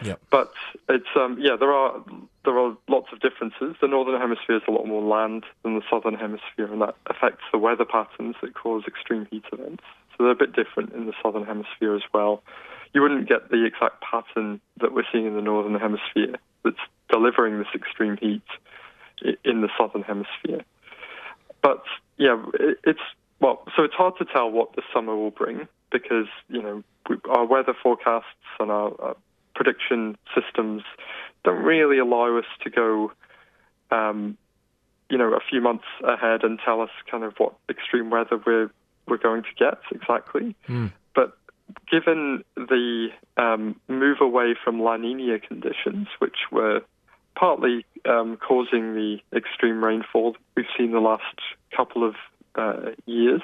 [0.01, 0.15] Yeah.
[0.31, 0.53] But
[0.87, 2.03] it's um, yeah, there are
[2.45, 3.75] there are lots of differences.
[3.81, 7.43] The northern hemisphere is a lot more land than the southern hemisphere, and that affects
[7.51, 9.83] the weather patterns that cause extreme heat events.
[10.11, 12.41] So they're a bit different in the southern hemisphere as well
[12.93, 16.77] you wouldn't get the exact pattern that we're seeing in the northern hemisphere that's
[17.09, 18.43] delivering this extreme heat
[19.43, 20.63] in the southern hemisphere.
[21.61, 21.83] But
[22.17, 22.43] yeah,
[22.83, 22.99] it's
[23.39, 26.83] well, so it's hard to tell what the summer will bring because you know
[27.29, 28.25] our weather forecasts
[28.59, 29.15] and our, our
[29.55, 30.83] prediction systems
[31.43, 33.11] don't really allow us to go,
[33.91, 34.37] um,
[35.09, 38.69] you know, a few months ahead and tell us kind of what extreme weather we're
[39.07, 40.55] we're going to get exactly.
[40.67, 40.91] Mm.
[41.91, 46.81] Given the um, move away from La Nina conditions, which were
[47.35, 51.23] partly um, causing the extreme rainfall we've seen the last
[51.75, 52.15] couple of
[52.55, 53.41] uh, years,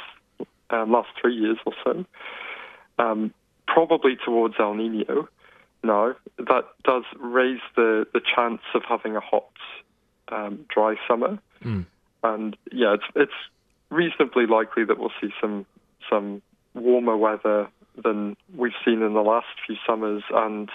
[0.69, 2.05] um, last three years or so.
[2.97, 3.33] Um,
[3.67, 5.27] probably towards El Nino.
[5.83, 9.51] now, that does raise the, the chance of having a hot,
[10.29, 11.39] um, dry summer.
[11.63, 11.85] Mm.
[12.23, 13.31] And yeah, it's it's
[13.89, 15.65] reasonably likely that we'll see some
[16.09, 16.41] some
[16.73, 17.67] warmer weather
[18.03, 20.69] than we've seen in the last few summers and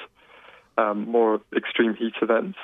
[0.79, 2.59] um, more extreme heat events.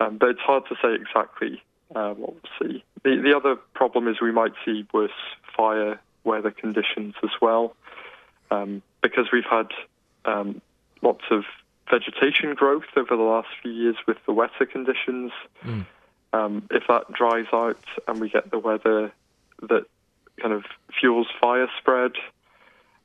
[0.00, 1.62] Um, but it's hard to say exactly
[1.94, 2.84] uh, what we'll see.
[3.04, 5.10] The the other problem is we might see worse
[5.56, 7.74] fire weather conditions as well,
[8.50, 9.68] um, because we've had
[10.24, 10.60] um,
[11.02, 11.44] lots of
[11.90, 15.32] vegetation growth over the last few years with the wetter conditions.
[15.64, 15.86] Mm.
[16.32, 19.12] Um, if that dries out and we get the weather
[19.62, 19.86] that
[20.40, 20.64] kind of
[20.98, 22.12] fuels fire spread,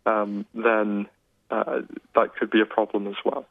[0.06, 1.08] um, then
[1.52, 1.82] uh,
[2.16, 3.46] that could be a problem as well.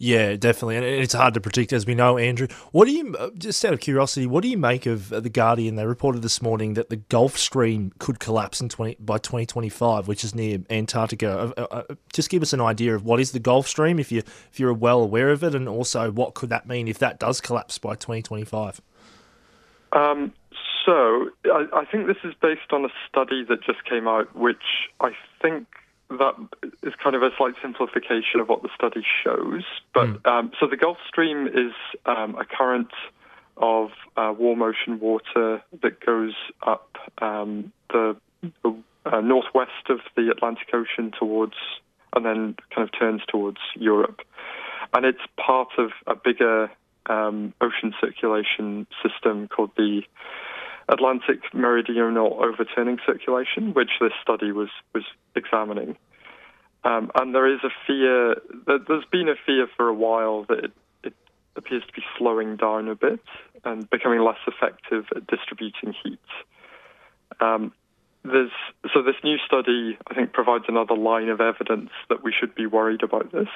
[0.00, 2.46] Yeah, definitely, and it's hard to predict, as we know, Andrew.
[2.70, 5.28] What do you, uh, just out of curiosity, what do you make of uh, the
[5.28, 5.74] Guardian?
[5.74, 10.22] They reported this morning that the Gulf Stream could collapse in 20, by 2025, which
[10.22, 11.52] is near Antarctica.
[11.56, 14.18] Uh, uh, just give us an idea of what is the Gulf Stream, if you
[14.18, 17.40] if you're well aware of it, and also what could that mean if that does
[17.40, 18.80] collapse by 2025.
[19.92, 20.32] Um,
[20.86, 24.62] so I, I think this is based on a study that just came out, which
[25.00, 25.10] I
[25.42, 25.66] think
[26.10, 26.34] that
[26.82, 29.64] is kind of a slight simplification of what the study shows.
[29.92, 31.72] But um, so the Gulf Stream is
[32.06, 32.90] um, a current
[33.58, 36.34] of uh, warm ocean water that goes
[36.66, 38.16] up um, the,
[38.62, 41.54] the uh, northwest of the Atlantic Ocean towards,
[42.14, 44.20] and then kind of turns towards Europe.
[44.94, 46.70] And it's part of a bigger
[47.06, 50.02] um, ocean circulation system called the
[50.88, 55.96] Atlantic Meridional Overturning Circulation, which this study was was examining.
[56.84, 58.36] Um, and there is a fear
[58.66, 60.72] there's been a fear for a while that it,
[61.04, 61.14] it
[61.56, 63.20] appears to be slowing down a bit
[63.64, 66.18] and becoming less effective at distributing heat.
[67.40, 67.72] Um,
[68.24, 68.50] there's
[68.92, 72.66] so this new study, I think, provides another line of evidence that we should be
[72.66, 73.48] worried about this.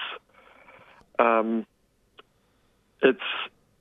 [1.19, 1.67] Um,
[3.03, 3.21] it's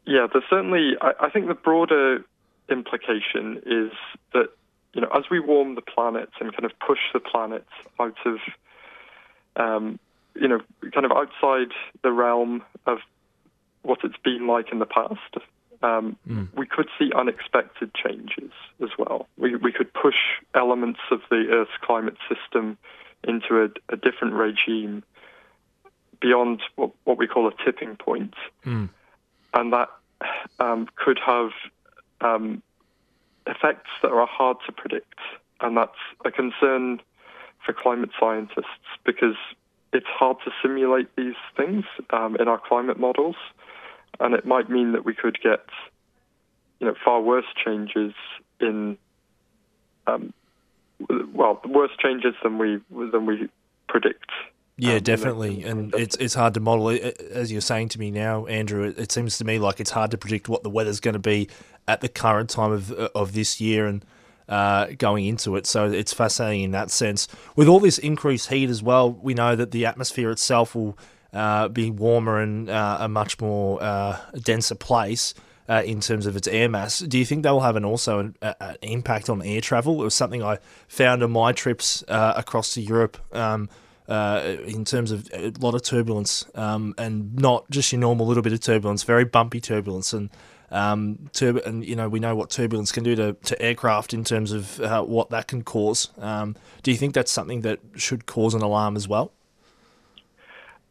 [0.06, 0.94] yeah, there's certainly.
[1.02, 2.24] I, I think the broader
[2.72, 3.92] implication is
[4.34, 4.50] that
[4.94, 7.66] you know as we warm the planet and kind of push the planet
[8.00, 8.38] out of
[9.56, 10.00] um,
[10.36, 10.62] you know
[10.94, 11.72] kind of outside
[12.04, 13.00] the realm of
[13.84, 15.38] what it's been like in the past.
[15.84, 16.48] Um, Mm.
[16.54, 18.52] We could see unexpected changes
[18.84, 19.28] as well.
[19.38, 20.20] We, we could push
[20.54, 22.78] elements of the Earth's climate system
[23.24, 25.04] into a, a different regime
[26.20, 28.90] beyond what, what we call a tipping point Mm.
[29.56, 29.90] and that
[30.60, 31.50] um, could have
[32.22, 32.62] um,
[33.48, 35.20] effects that are hard to predict,
[35.60, 35.92] and that's
[36.26, 37.02] a concern
[37.66, 38.66] for climate scientists
[39.06, 39.36] because
[39.94, 43.36] it's hard to simulate these things um, in our climate models,
[44.20, 45.66] and it might mean that we could get,
[46.80, 48.14] you know, far worse changes
[48.60, 48.98] in,
[50.08, 50.34] um,
[51.34, 52.80] well, worse changes than we
[53.12, 53.50] than we
[53.88, 54.30] predict.
[54.82, 56.90] Yeah, definitely, and it's it's hard to model.
[56.90, 60.10] As you're saying to me now, Andrew, it, it seems to me like it's hard
[60.10, 61.50] to predict what the weather's going to be
[61.88, 64.04] at the current time of of this year and
[64.50, 65.68] uh, going into it.
[65.68, 67.28] So it's fascinating in that sense.
[67.56, 70.98] With all this increased heat as well, we know that the atmosphere itself will
[71.32, 75.36] uh, be warmer and uh, a much more uh, denser place.
[75.70, 78.20] Uh, in terms of its air mass, do you think that will have an also
[78.20, 80.02] an, an impact on air travel?
[80.02, 80.58] It was something I
[80.90, 83.18] found on my trips uh, across to Europe.
[83.32, 83.70] Um,
[84.12, 88.44] uh, in terms of a lot of turbulence, um, and not just your normal little
[88.44, 90.30] bit of turbulence, very bumpy turbulence, and
[90.70, 94.52] um, and you know we know what turbulence can do to, to aircraft in terms
[94.52, 96.10] of uh, what that can cause.
[96.18, 99.32] Um, do you think that's something that should cause an alarm as well?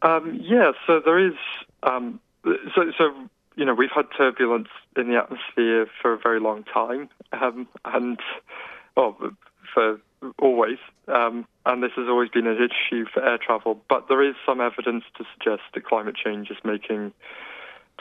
[0.01, 1.35] Um, yeah, so there is.
[1.83, 3.13] Um, so, so
[3.55, 8.19] you know, we've had turbulence in the atmosphere for a very long time, um, and
[8.97, 9.15] well,
[9.75, 10.01] for
[10.39, 10.77] always.
[11.07, 13.81] Um, and this has always been an issue for air travel.
[13.89, 17.13] But there is some evidence to suggest that climate change is making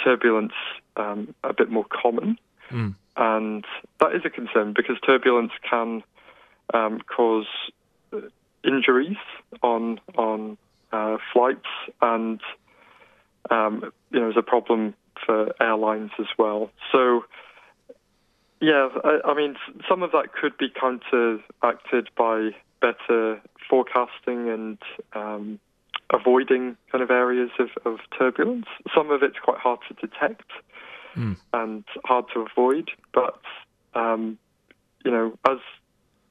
[0.02, 0.52] turbulence
[0.96, 2.38] um, a bit more common,
[2.70, 2.94] Mm.
[3.16, 3.64] and
[3.98, 6.04] that is a concern because turbulence can
[6.72, 7.48] um, cause
[8.12, 8.20] uh,
[8.62, 9.16] injuries
[9.62, 10.56] on on
[10.92, 11.66] uh, flights,
[12.00, 12.40] and
[13.50, 14.94] um, you know, is a problem
[15.26, 16.70] for airlines as well.
[16.92, 17.24] So,
[18.60, 19.56] yeah, I, I mean,
[19.88, 22.50] some of that could be counteracted by
[22.80, 24.78] better forecasting and
[25.12, 25.58] um,
[26.12, 28.66] avoiding kind of areas of, of turbulence.
[28.94, 30.50] Some of it's quite hard to detect
[31.16, 31.36] Mm.
[31.52, 33.40] and hard to avoid, but
[33.94, 34.38] um,
[35.04, 35.58] you know, as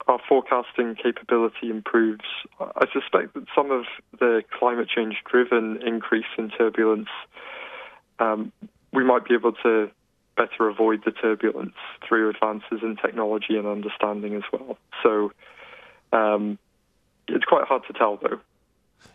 [0.08, 2.24] our forecasting capability improves,
[2.62, 3.86] I suspect that some of
[4.20, 7.10] the climate change driven increase in turbulence
[8.20, 8.54] um,
[8.94, 9.92] we might be able to
[10.40, 11.76] better avoid the turbulence
[12.08, 14.78] through advances in technology and understanding as well.
[15.04, 15.32] So
[16.14, 16.58] um,
[17.28, 18.40] it's quite hard to tell, though.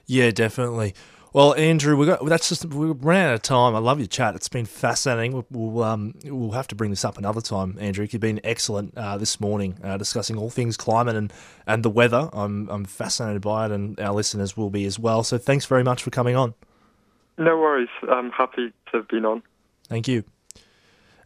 [0.07, 0.95] Yeah, definitely.
[1.33, 3.75] Well, Andrew, we got that's just we ran out of time.
[3.75, 5.33] I love your chat; it's been fascinating.
[5.33, 8.07] We'll, we'll um we'll have to bring this up another time, Andrew.
[8.09, 11.33] You've been excellent uh, this morning, uh, discussing all things climate and,
[11.67, 12.31] and the weather.
[12.33, 15.25] I'm I'm fascinated by it, and our listeners will be as well.
[15.25, 16.55] So, thanks very much for coming on.
[17.37, 17.89] No worries.
[18.09, 19.43] I'm happy to have been on.
[19.89, 20.23] Thank you.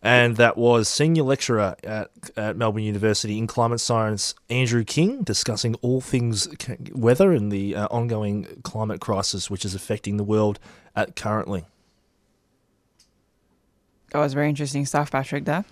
[0.03, 5.75] And that was senior lecturer at, at Melbourne University in climate science, Andrew King, discussing
[5.77, 6.49] all things
[6.93, 10.61] weather and the uh, ongoing climate crisis which is affecting the world
[10.95, 11.65] at currently.
[14.11, 15.45] That was very interesting stuff, Patrick.
[15.45, 15.65] There.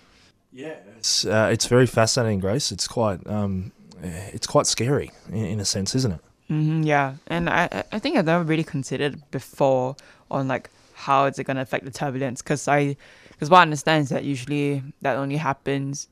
[0.53, 2.71] Yeah, it's uh, it's very fascinating, Grace.
[2.71, 3.73] It's quite um,
[4.03, 6.21] it's quite scary in, in a sense, isn't it?
[6.51, 9.97] Mm-hmm, yeah, and I I think I've never really considered before
[10.31, 12.97] on like how is it going to affect the turbulence because I
[13.37, 16.09] because what I understand is that usually that only happens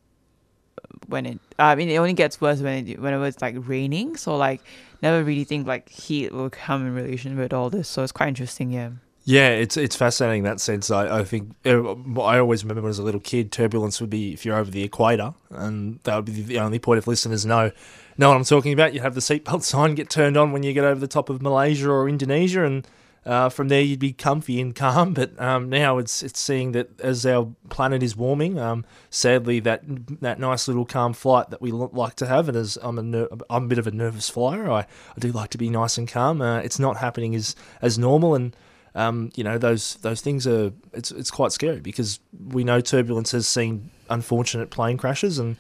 [1.07, 1.41] when it.
[1.59, 4.16] I mean, it only gets worse when it when it was like raining.
[4.16, 4.61] So like,
[5.03, 7.89] never really think like heat will come in relation with all this.
[7.89, 8.70] So it's quite interesting.
[8.70, 8.91] Yeah.
[9.27, 10.91] Yeah, it's it's fascinating in that sense.
[10.91, 14.45] I, I think uh, I always remember as a little kid, turbulence would be if
[14.45, 17.72] you're over the equator, and that would be the only point if listeners know
[18.18, 18.93] know what I'm talking about.
[18.93, 21.41] You have the seatbelt sign get turned on when you get over the top of
[21.41, 22.87] Malaysia or Indonesia, and
[23.27, 25.14] uh, from there, you'd be comfy and calm.
[25.14, 29.83] But um, now it's it's seeing that as our planet is warming, um, sadly that
[30.20, 33.64] that nice little calm flight that we like to have, and as I'm a I'm
[33.64, 36.43] a bit of a nervous flyer, I, I do like to be nice and calm.
[36.43, 38.57] Uh, it's not happening as as normal, and
[38.95, 43.33] um, you know those those things are it's it's quite scary because we know turbulence
[43.33, 45.57] has seen unfortunate plane crashes, and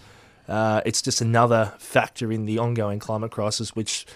[0.48, 4.06] uh, it's just another factor in the ongoing climate crisis, which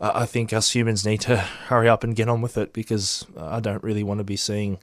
[0.00, 1.36] uh, I think us humans need to
[1.68, 4.78] hurry up and get on with it because I don't really want to be seeing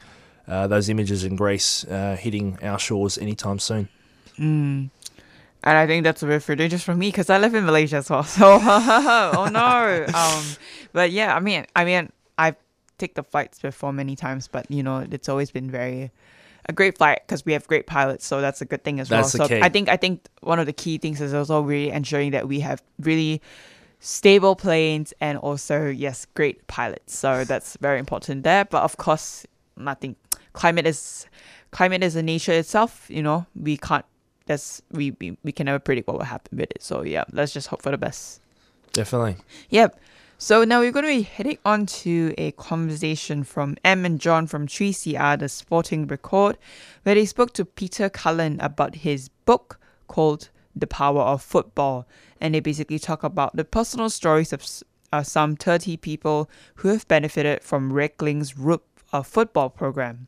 [0.48, 3.90] uh, those images in Greece uh, hitting our shores anytime soon.
[4.38, 4.90] Mm.
[5.64, 8.10] And I think that's a bit dangerous for me because I live in Malaysia as
[8.10, 8.24] well.
[8.32, 10.06] So, oh no.
[10.14, 10.44] um,
[10.92, 12.56] but yeah, I mean, I mean, I've
[12.98, 16.12] taken the flights before many times, but you know, it's always been very
[16.66, 19.38] a great flight because we have great pilots, so that's a good thing as that's
[19.38, 19.48] well.
[19.48, 22.48] So I think I think one of the key things is also really ensuring that
[22.48, 23.42] we have really
[24.02, 27.18] stable planes and also yes great pilots.
[27.18, 28.66] So that's very important there.
[28.66, 29.46] But of course
[29.78, 30.16] nothing
[30.54, 31.28] climate is
[31.70, 33.46] climate is a nature itself you know.
[33.56, 34.06] We can't
[34.48, 36.82] that's we, we we can never predict what will happen with it.
[36.84, 38.42] So yeah let's just hope for the best.
[38.92, 39.38] Definitely.
[39.70, 39.98] Yep.
[40.40, 44.48] So now we're going to be heading on to a conversation from Em and John
[44.48, 46.58] from 3CR, the Sporting Record,
[47.04, 52.08] where they spoke to Peter Cullen about his book called The Power of Football
[52.40, 54.66] and they basically talk about the personal stories of
[55.14, 58.82] uh, some 30 people who have benefited from Rec-link's Root
[59.14, 60.28] uh, football program.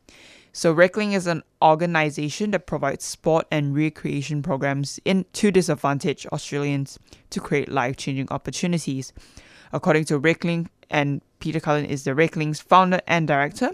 [0.52, 6.98] So Rec-link is an organization that provides sport and recreation programs in to disadvantaged Australians
[7.30, 9.12] to create life-changing opportunities.
[9.72, 13.72] According to Reckling, and Peter Cullen is the Rec-link's founder and director,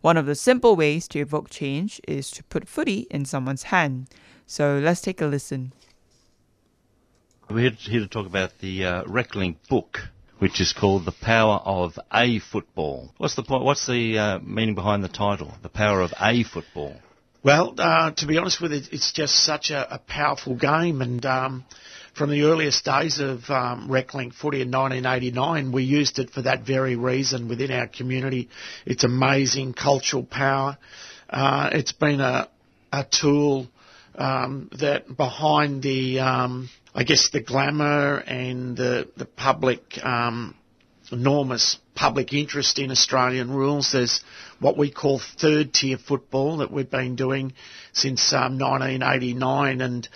[0.00, 4.08] one of the simple ways to evoke change is to put footy in someone's hand.
[4.46, 5.72] So let's take a listen.
[7.48, 9.98] We're here to talk about the uh, Rec-link book,
[10.40, 13.14] which is called The Power of A Football.
[13.18, 13.62] What's the point?
[13.62, 15.54] What's the uh, meaning behind the title?
[15.62, 16.96] The Power of A Football.
[17.44, 21.24] Well, uh, to be honest with you, it's just such a, a powerful game, and
[21.24, 21.64] um,
[22.14, 26.66] from the earliest days of um, Rec-link footy in 1989, we used it for that
[26.66, 28.48] very reason within our community.
[28.84, 30.78] It's amazing cultural power.
[31.30, 32.48] Uh, it's been a,
[32.92, 33.68] a tool
[34.16, 36.68] um, that behind the um,
[36.98, 40.54] I guess the glamour and the the public um,
[41.12, 43.92] enormous public interest in Australian rules.
[43.92, 44.24] There's
[44.60, 47.52] what we call third tier football that we've been doing
[47.92, 50.08] since um, 1989, and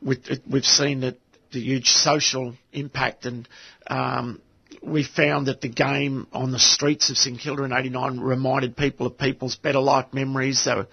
[0.00, 1.18] we've seen that
[1.52, 3.46] the huge social impact and
[3.86, 4.40] um,
[4.82, 9.06] we found that the game on the streets of St Kilda in '89 reminded people
[9.06, 10.64] of people's better life memories.
[10.64, 10.88] They were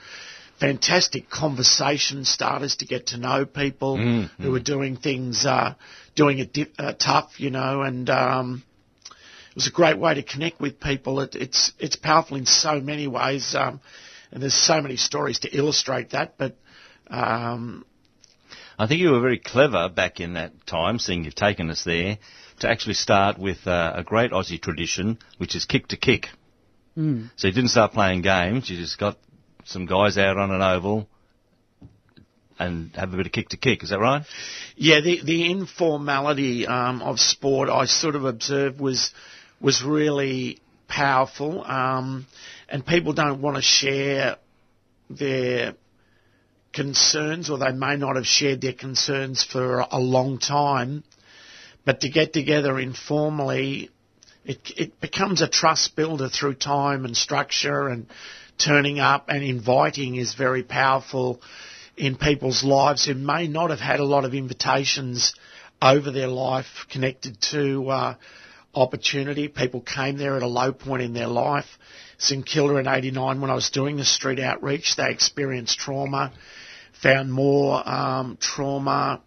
[0.64, 5.76] fantastic conversation starters to get to know people mm, who are doing things, uh,
[6.16, 8.64] doing it di- uh, tough, you know, and um,
[9.50, 11.20] it was a great way to connect with people.
[11.20, 13.82] It, it's it's powerful in so many ways, um,
[14.32, 16.38] and there's so many stories to illustrate that.
[16.38, 16.56] But
[17.10, 17.86] um,
[18.80, 22.20] I think you were very clever back in that time, seeing you've taken us there,
[22.62, 26.28] to actually start with uh, a great Aussie tradition, which is kick to kick.
[26.98, 27.32] Mm.
[27.36, 29.18] So you didn't start playing games; you just got
[29.66, 31.08] some guys out on an oval
[32.60, 33.84] and have a bit of kick to kick.
[33.84, 34.24] Is that right?
[34.76, 39.12] Yeah, the the informality um, of sport I sort of observed was
[39.60, 42.28] was really powerful, um,
[42.70, 44.38] and people don't want to share
[45.10, 45.76] their
[46.74, 51.04] concerns, or they may not have shared their concerns for a long time.
[51.86, 53.90] But to get together informally,
[54.46, 58.08] it, it becomes a trust builder through time and structure and
[58.58, 61.42] turning up and inviting is very powerful
[61.96, 65.34] in people's lives who may not have had a lot of invitations
[65.82, 68.16] over their life connected to uh,
[68.74, 69.48] opportunity.
[69.48, 71.66] People came there at a low point in their life.
[72.18, 76.32] St Kilda in 89, when I was doing the street outreach, they experienced trauma,
[77.02, 79.22] found more um, trauma.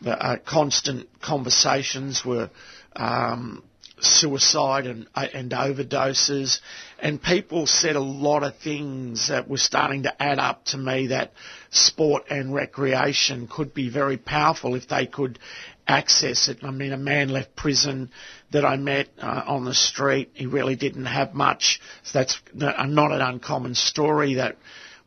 [0.00, 2.50] The uh, constant conversations were
[2.96, 3.62] um,
[4.04, 6.60] suicide and, uh, and overdoses.
[6.98, 11.08] And people said a lot of things that were starting to add up to me
[11.08, 11.32] that
[11.70, 15.38] sport and recreation could be very powerful if they could
[15.86, 16.58] access it.
[16.62, 18.10] I mean, a man left prison
[18.52, 20.30] that I met uh, on the street.
[20.34, 21.80] He really didn't have much.
[22.04, 24.56] So that's not an uncommon story that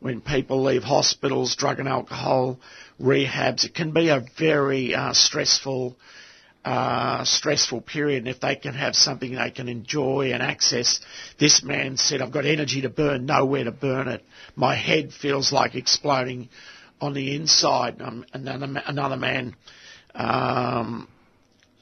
[0.00, 2.60] when people leave hospitals, drug and alcohol
[3.00, 5.96] rehabs, it can be a very uh, stressful
[6.66, 10.98] uh, stressful period, and if they can have something they can enjoy and access,
[11.38, 14.24] this man said, I've got energy to burn, nowhere to burn it.
[14.56, 16.48] My head feels like exploding
[17.00, 18.02] on the inside.
[18.02, 19.54] Um, another, another man,
[20.12, 21.06] um,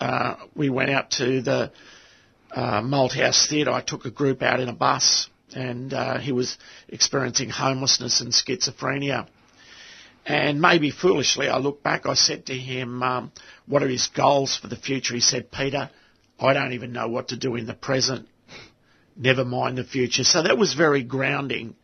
[0.00, 1.72] uh, we went out to the
[2.54, 3.70] uh, Malthouse Theatre.
[3.70, 6.58] I took a group out in a bus, and uh, he was
[6.90, 9.28] experiencing homelessness and schizophrenia.
[10.26, 13.32] And maybe foolishly, I look back, I said to him, um,
[13.66, 15.14] what are his goals for the future?
[15.14, 15.90] He said, Peter,
[16.40, 18.26] I don't even know what to do in the present,
[19.16, 20.24] never mind the future.
[20.24, 21.74] So that was very grounding.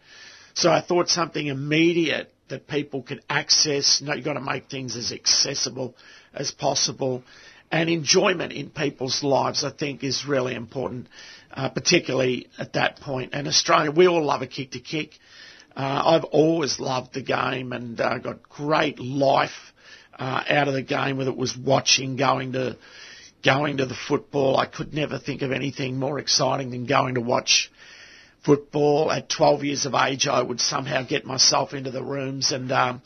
[0.55, 4.01] So I thought something immediate that people could access.
[4.01, 5.95] No, you've got to make things as accessible
[6.35, 7.23] as possible.
[7.71, 11.07] And enjoyment in people's lives, I think, is really important,
[11.53, 13.31] uh, particularly at that point.
[13.33, 15.13] And Australia, we all love a kick to kick.
[15.77, 19.73] Uh, I've always loved the game and uh, got great life
[20.19, 22.77] uh, out of the game, whether it was watching, going to
[23.45, 24.57] going to the football.
[24.57, 27.71] I could never think of anything more exciting than going to watch
[28.45, 29.11] football.
[29.11, 33.03] At 12 years of age, I would somehow get myself into the rooms and um,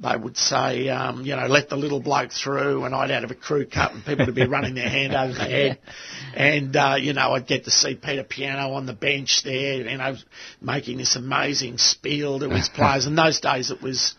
[0.00, 3.34] they would say, um, you know, let the little bloke through, and I'd have a
[3.34, 5.78] crew cut, and people would be running their hand over their head,
[6.34, 9.98] and uh, you know, I'd get to see Peter Pianto on the bench there, you
[9.98, 10.16] know,
[10.60, 13.06] making this amazing spiel to his players.
[13.06, 14.14] In those days, it was.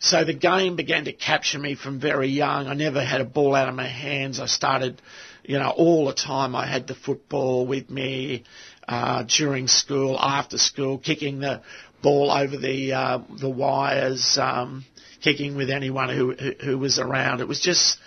[0.00, 2.66] So the game began to capture me from very young.
[2.66, 4.40] I never had a ball out of my hands.
[4.40, 5.00] I started,
[5.44, 6.56] you know, all the time.
[6.56, 8.42] I had the football with me
[8.88, 11.62] uh, during school, after school, kicking the
[12.02, 14.36] ball over the uh, the wires.
[14.40, 14.84] Um,
[15.22, 17.40] kicking with anyone who, who, who was around.
[17.40, 17.98] It was just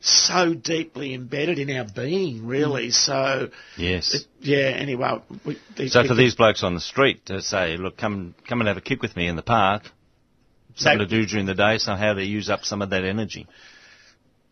[0.00, 2.88] so deeply embedded in our being, really.
[2.88, 2.92] Mm.
[2.92, 4.70] So yes, it, yeah.
[4.76, 8.60] Anyway, we, these so for these blokes on the street to say, look, come come
[8.60, 9.84] and have a kick with me in the park.
[10.76, 13.46] Something to do during the day, so how to use up some of that energy.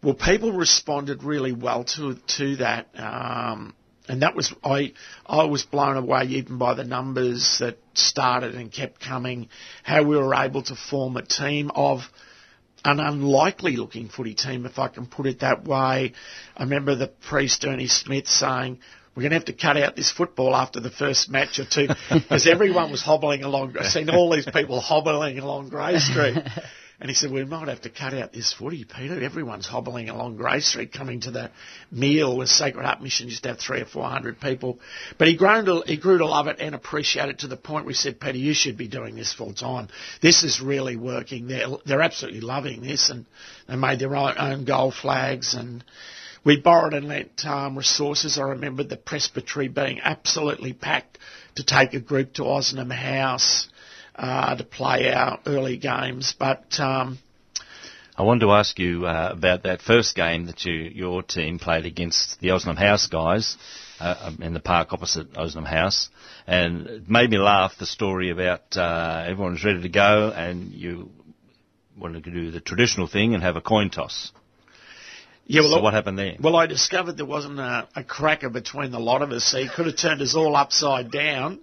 [0.03, 2.89] Well, people responded really well to to that.
[2.95, 3.75] Um,
[4.09, 4.93] and that was I
[5.27, 9.49] I was blown away even by the numbers that started and kept coming.
[9.83, 12.01] How we were able to form a team of
[12.85, 16.13] an unlikely looking footy team, if I can put it that way.
[16.57, 18.79] I remember the priest Ernie Smith saying,
[19.15, 21.89] we're going to have to cut out this football after the first match or two
[22.09, 23.75] because everyone was hobbling along.
[23.77, 26.37] I've seen all these people hobbling along Grey Street.
[27.01, 29.23] And he said, we might have to cut out this footy, Peter.
[29.23, 31.53] Everyone's hobbling along Grey Street coming to the
[31.93, 34.81] meal with Sacred Heart Mission used to have three or four hundred people.
[35.17, 37.85] But he grew, to, he grew to love it and appreciate it to the point
[37.85, 39.89] where he said, Peter, you should be doing this full time.
[40.21, 41.47] This is really working.
[41.47, 43.27] They're, they're absolutely loving this and
[43.69, 45.85] they made their own, own goal flags and
[46.45, 48.39] we borrowed and lent um, resources.
[48.39, 51.19] I remember the presbytery being absolutely packed
[51.57, 53.69] to take a group to Ozanam House
[54.19, 56.35] uh, to play our early games.
[56.39, 57.19] But um,
[58.17, 61.87] I wanted to ask you uh, about that first game that you, your team played
[61.87, 63.57] against the Ozanam House guys
[64.01, 66.09] uh, um, in the park opposite Ozanam House,
[66.47, 67.75] and it made me laugh.
[67.79, 71.11] The story about uh, everyone was ready to go, and you
[71.97, 74.33] wanted to do the traditional thing and have a coin toss.
[75.47, 76.37] Yeah, well, so what happened there?
[76.41, 79.69] Well, I discovered there wasn't a, a cracker between the lot of us, so he
[79.69, 81.61] could have turned us all upside down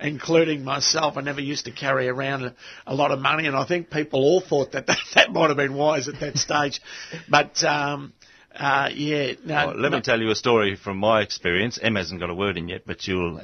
[0.00, 1.16] including myself.
[1.16, 2.54] I never used to carry around a,
[2.86, 5.56] a, lot of money, and I think people all thought that that, that might have
[5.56, 6.80] been wise at that stage.
[7.28, 8.12] But um,
[8.54, 9.98] uh, yeah, no, well, let no.
[9.98, 11.78] me tell you a story from my experience.
[11.80, 13.40] Em hasn't got a word in yet, but you'll.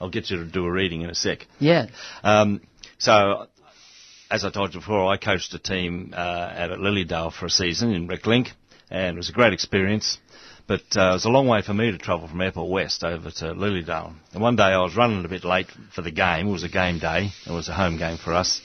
[0.00, 1.46] I'll get you to do a reading in a sec.
[1.58, 1.86] Yeah.
[2.22, 2.60] Um,
[2.98, 3.46] so,
[4.30, 7.50] as I told you before, I coached a team uh, out at Lilydale for a
[7.50, 8.50] season in Rec-link,
[8.90, 10.18] and it was a great experience.
[10.68, 13.30] But uh, it was a long way for me to travel from Airport West over
[13.30, 14.12] to Lilydale.
[14.34, 16.48] And one day I was running a bit late for the game.
[16.48, 17.30] It was a game day.
[17.46, 18.60] It was a home game for us.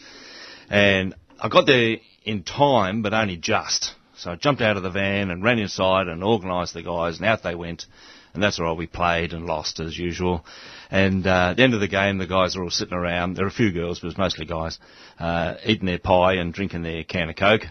[0.70, 1.96] And I got there
[2.26, 3.96] in time, but only just.
[4.18, 7.26] So I jumped out of the van and ran inside and organised the guys, and
[7.26, 7.86] out they went.
[8.34, 10.46] And that's right, we played and lost as usual.
[10.92, 13.36] And uh, at the end of the game, the guys are all sitting around.
[13.36, 14.78] There were a few girls, but it was mostly guys,
[15.20, 17.64] uh, eating their pie and drinking their can of Coke.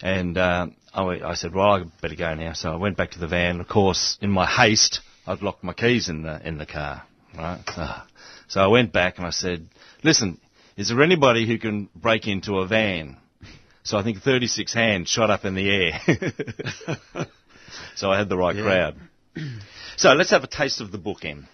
[0.00, 2.52] And uh, I, went- I said, well, I better go now.
[2.52, 3.60] So I went back to the van.
[3.60, 7.02] Of course, in my haste, I'd locked my keys in the in the car.
[7.36, 7.60] Right.
[7.68, 8.06] Ah.
[8.48, 9.68] So I went back and I said,
[10.02, 10.38] listen,
[10.76, 13.16] is there anybody who can break into a van?
[13.82, 16.00] So I think 36 hands shot up in the air.
[17.96, 18.62] so I had the right Yeah.
[18.62, 18.96] crowd.
[19.96, 21.48] So let's have a taste of the book, Em.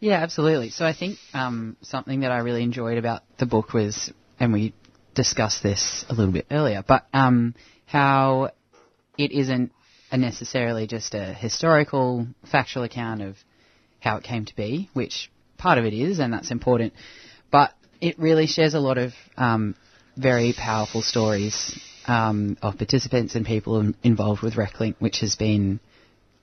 [0.00, 0.70] Yeah, absolutely.
[0.70, 4.74] So I think um, something that I really enjoyed about the book was, and we
[5.14, 7.54] discussed this a little bit earlier, but um,
[7.86, 8.50] how
[9.18, 9.72] it isn't
[10.12, 13.36] necessarily just a historical, factual account of
[14.00, 16.92] how it came to be, which part of it is, and that's important,
[17.50, 19.74] but it really shares a lot of um,
[20.16, 25.80] very powerful stories um, of participants and people involved with Rec-link, which has been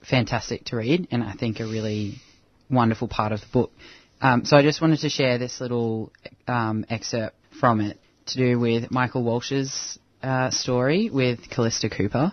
[0.08, 2.16] fantastic to read, and I think a really
[2.70, 3.72] wonderful part of the book.
[4.20, 6.12] Um, so I just wanted to share this little
[6.46, 12.32] um, excerpt from it to do with Michael Walsh's uh, story with Callista Cooper.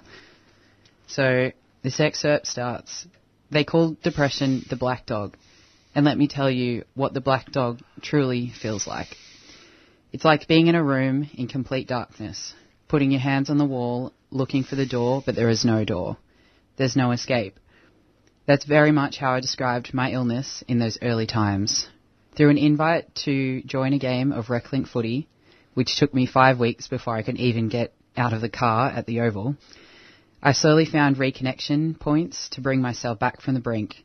[1.12, 1.51] So
[1.82, 3.05] this excerpt starts
[3.49, 5.36] They call depression the black dog,
[5.93, 9.18] and let me tell you what the black dog truly feels like.
[10.14, 12.53] It's like being in a room in complete darkness,
[12.88, 16.16] putting your hands on the wall, looking for the door, but there is no door.
[16.78, 17.59] There's no escape.
[18.45, 21.89] That's very much how I described my illness in those early times.
[22.38, 25.28] Through an invite to join a game of Rec-link footy,
[25.74, 29.05] which took me five weeks before I could even get out of the car at
[29.05, 29.57] the Oval,
[30.44, 34.04] I slowly found reconnection points to bring myself back from the brink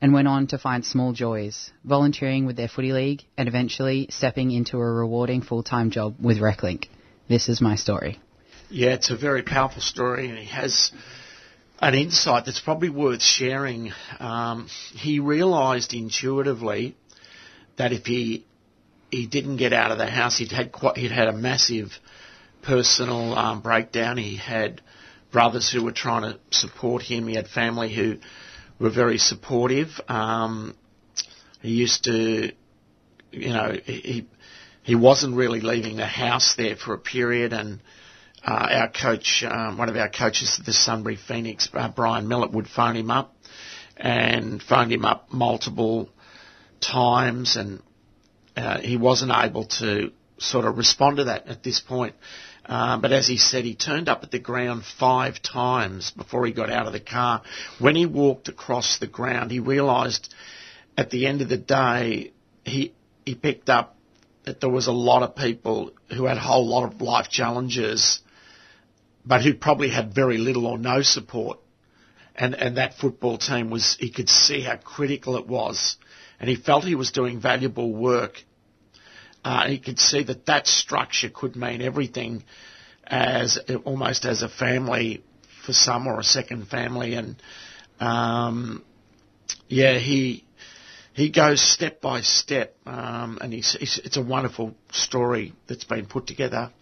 [0.00, 4.52] and went on to find small joys, volunteering with their footy league and eventually stepping
[4.52, 6.88] into a rewarding full-time job with Rec-link.
[7.28, 8.20] This is my story.
[8.70, 10.92] Yeah, it's a very powerful story, and he has
[11.80, 13.92] an insight that's probably worth sharing.
[14.20, 16.96] Um, he realised intuitively
[17.78, 18.46] that if he
[19.10, 21.92] he didn't get out of the house, he'd had quite, he'd had a massive
[22.62, 24.16] personal um, breakdown.
[24.16, 24.80] He had
[25.34, 27.26] brothers who were trying to support him.
[27.26, 28.18] He had family who
[28.78, 30.00] were very supportive.
[30.06, 30.76] Um,
[31.60, 32.52] he used to,
[33.32, 34.28] you know, he
[34.84, 37.80] he wasn't really leaving the house there for a period, and
[38.46, 42.52] uh, our coach, um, one of our coaches at the Sunbury Phoenix, uh, Brian Millett,
[42.52, 43.34] would phone him up
[43.96, 46.10] and phoned him up multiple
[46.80, 47.82] times, and
[48.56, 52.14] uh, he wasn't able to sort of respond to that at this point.
[52.66, 56.52] Um, but as he said, he turned up at the ground five times before he
[56.52, 57.42] got out of the car.
[57.78, 60.32] When he walked across the ground, he realised
[60.96, 62.32] at the end of the day,
[62.64, 62.94] he
[63.26, 63.96] he picked up
[64.44, 68.20] that there was a lot of people who had a whole lot of life challenges,
[69.24, 71.58] but who probably had very little or no support.
[72.34, 75.96] And and that football team was he could see how critical it was,
[76.40, 78.42] and he felt he was doing valuable work.
[79.44, 82.44] Uh, he could see that that structure could mean everything,
[83.06, 85.22] as almost as a family
[85.64, 87.36] for some or a second family, and
[88.00, 88.82] um,
[89.68, 90.44] yeah, he
[91.12, 96.06] he goes step by step, um, and he's, he's, it's a wonderful story that's been
[96.06, 96.72] put together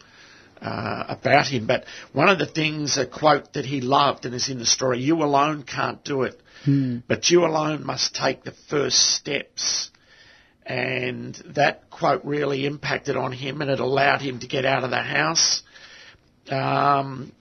[0.63, 1.67] uh, about him.
[1.67, 5.01] But one of the things, a quote that he loved, and is in the story:
[5.01, 6.41] "You alone can't do it,
[7.07, 9.91] but you alone must take the first steps."
[10.65, 14.91] And that quote really impacted on him, and it allowed him to get out of
[14.91, 15.63] the house
[16.51, 17.33] um,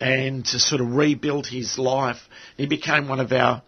[0.00, 2.18] and to sort of rebuild his life.
[2.56, 3.62] He became one of our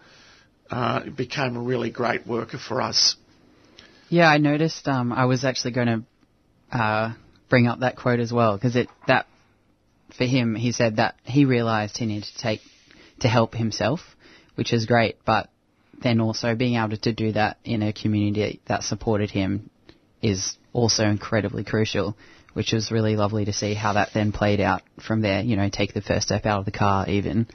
[0.70, 3.16] uh, became a really great worker for us.
[4.09, 4.88] Yeah, I noticed.
[4.88, 7.12] Um, I was actually going to uh,
[7.49, 9.26] bring up that quote as well because it that
[10.16, 12.61] for him, he said that he realised he needed to take
[13.20, 14.01] to help himself,
[14.55, 15.16] which is great.
[15.24, 15.49] But
[16.03, 19.70] then also being able to do that in a community that supported him
[20.20, 22.16] is also incredibly crucial.
[22.55, 25.40] Which was really lovely to see how that then played out from there.
[25.40, 27.46] You know, take the first step out of the car, even.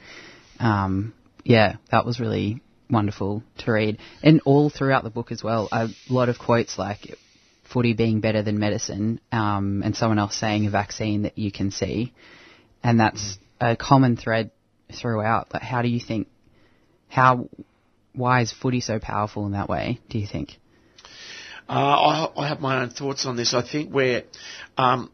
[0.58, 3.98] Um, yeah, that was really wonderful to read.
[4.24, 7.16] And all throughout the book as well, a lot of quotes like
[7.72, 11.70] footy being better than medicine, um, and someone else saying a vaccine that you can
[11.70, 12.12] see.
[12.82, 14.50] And that's a common thread
[14.92, 15.54] throughout.
[15.54, 16.26] Like, how do you think,
[17.08, 17.48] how,
[18.18, 20.58] why is footy so powerful in that way, do you think?
[21.68, 23.54] Uh, I, I have my own thoughts on this.
[23.54, 24.24] I think where
[24.76, 25.10] um,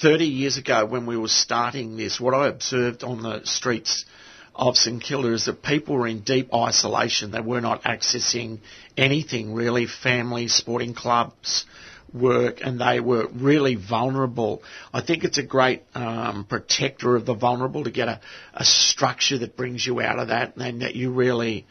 [0.00, 4.04] 30 years ago when we were starting this, what I observed on the streets
[4.54, 7.30] of St Kilda is that people were in deep isolation.
[7.30, 8.60] They were not accessing
[8.96, 11.66] anything really, family, sporting clubs,
[12.12, 14.62] work, and they were really vulnerable.
[14.92, 18.20] I think it's a great um, protector of the vulnerable to get a,
[18.54, 21.66] a structure that brings you out of that and that you really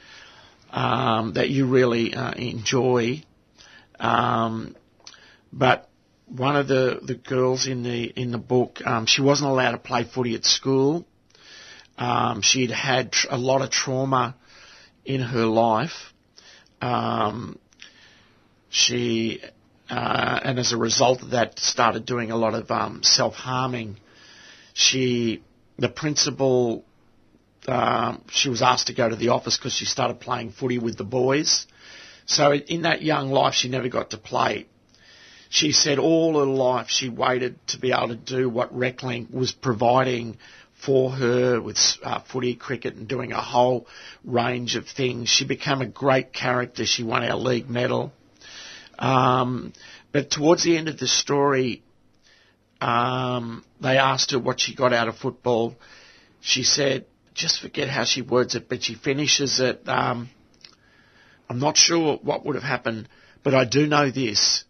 [0.74, 3.24] um, that you really uh, enjoy.
[4.00, 4.76] Um,
[5.54, 5.90] but
[6.28, 9.78] one of the, the girls in the in the book, um, she wasn't allowed to
[9.78, 11.06] play footy at school.
[11.98, 14.36] Um, she'd had tr- a lot of trauma
[15.06, 16.12] in her life.
[16.82, 17.60] Um,
[18.70, 19.42] she
[19.92, 23.98] uh, and as a result of that, started doing a lot of um, self harming.
[24.74, 25.44] She,
[25.78, 26.84] the principal,
[27.68, 30.97] um, she was asked to go to the office because she started playing footy with
[30.97, 31.66] the boys.
[32.26, 34.68] So in that young life, she never got to play.
[35.49, 39.51] She said all her life she waited to be able to do what Rec-link was
[39.51, 40.38] providing
[40.84, 43.88] for her with uh, footy, cricket, and doing a whole
[44.24, 45.30] range of things.
[45.30, 46.86] She became a great character.
[46.86, 48.11] She won our league medal.
[48.97, 49.74] Um,
[50.11, 51.84] but towards the end of the story,
[52.82, 55.76] um, they asked her what she got out of football.
[56.41, 59.88] She said, just forget how she words it, but she finishes it.
[59.88, 60.30] Um,
[61.50, 63.10] I'm not sure what would have happened,
[63.44, 64.64] but I do know this: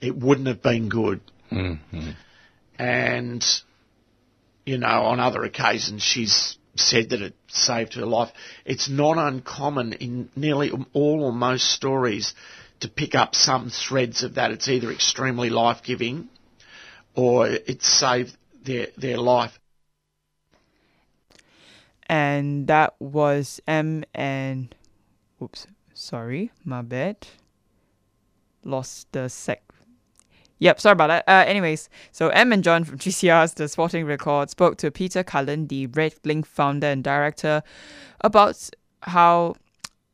[0.00, 1.20] it wouldn't have been good.
[1.50, 2.10] Mm-hmm.
[2.78, 3.44] And
[4.64, 8.30] you know, on other occasions, she's said that it saved her life.
[8.64, 12.34] It's not uncommon in nearly all or most stories
[12.80, 14.50] to pick up some threads of that.
[14.50, 16.28] It's either extremely life giving
[17.14, 19.58] or it saved their their life.
[22.08, 24.74] And that was Em and
[25.42, 27.26] oops, sorry, my bad.
[28.64, 29.62] Lost the sec.
[30.58, 31.24] Yep, sorry about that.
[31.28, 35.66] Uh, anyways, so Em and John from 3CR's The Sporting Record spoke to Peter Cullen,
[35.66, 37.62] the Red Link founder and director,
[38.22, 38.70] about
[39.02, 39.56] how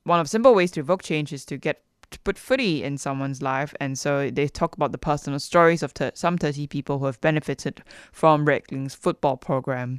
[0.04, 3.40] one of simple ways to evoke change is to get to put footy in someone's
[3.40, 3.74] life.
[3.80, 7.20] And so they talk about the personal stories of ter- some 30 people who have
[7.20, 9.98] benefited from Rec-link's football program.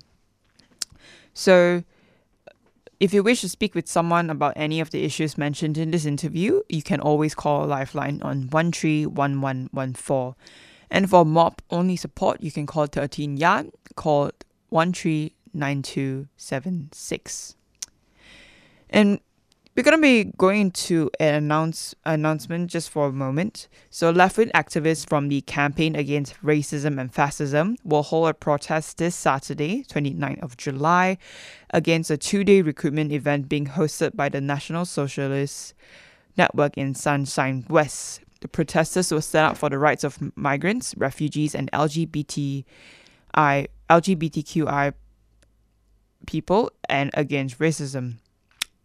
[1.34, 1.84] So
[3.00, 6.06] if you wish to speak with someone about any of the issues mentioned in this
[6.06, 10.36] interview, you can always call Lifeline on 131114.
[10.90, 14.32] And for mob only support, you can call 13 YARN, call
[14.70, 17.56] 139276.
[18.90, 19.20] And
[19.76, 23.68] we're going to be going to an announce announcement just for a moment.
[23.90, 29.00] So, left wing activists from the Campaign Against Racism and Fascism will hold a protest
[29.00, 31.18] this Saturday, 29th of July,
[31.72, 35.74] against a two day recruitment event being hosted by the National Socialist
[36.38, 38.22] Network in Sunshine West.
[38.42, 42.66] The protesters will stand up for the rights of migrants, refugees, and LGBTI,
[43.34, 44.94] LGBTQI
[46.26, 48.16] people and against racism.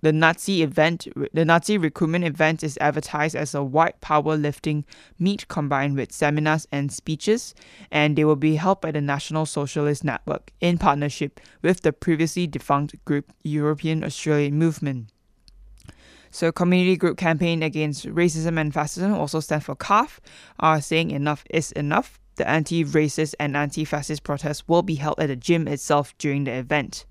[0.01, 4.85] The Nazi event, the Nazi recruitment event is advertised as a white power lifting
[5.19, 7.53] meet combined with seminars and speeches,
[7.91, 12.47] and they will be held by the National Socialist Network in partnership with the previously
[12.47, 15.11] defunct group European Australian Movement.
[16.31, 20.21] So, Community Group Campaign Against Racism and Fascism, also stands for CARF,
[20.61, 22.21] are saying enough is enough.
[22.37, 26.45] The anti racist and anti fascist protests will be held at the gym itself during
[26.45, 27.05] the event.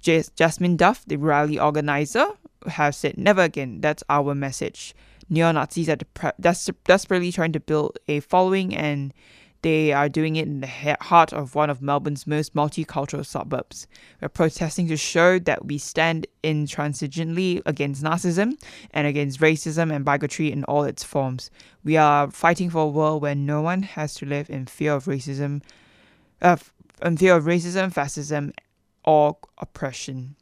[0.00, 2.26] Jas- Jasmine Duff, the rally organizer,
[2.66, 4.94] has said, Never again, that's our message.
[5.28, 9.14] Neo Nazis are des- desperately trying to build a following, and
[9.62, 13.86] they are doing it in the heart of one of Melbourne's most multicultural suburbs.
[14.20, 18.54] We're protesting to show that we stand intransigently against narcissism
[18.92, 21.50] and against racism and bigotry in all its forms.
[21.84, 25.04] We are fighting for a world where no one has to live in fear of
[25.04, 25.62] racism,
[26.40, 26.56] uh,
[27.02, 28.52] in fear of racism, fascism,
[29.04, 30.36] or oppression.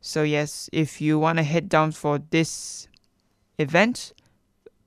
[0.00, 2.88] So, yes, if you want to head down for this
[3.58, 4.12] event,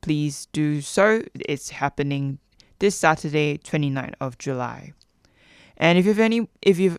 [0.00, 1.22] please do so.
[1.34, 2.38] It's happening
[2.78, 4.92] this Saturday, 29th of July.
[5.76, 6.96] And if you have any, if you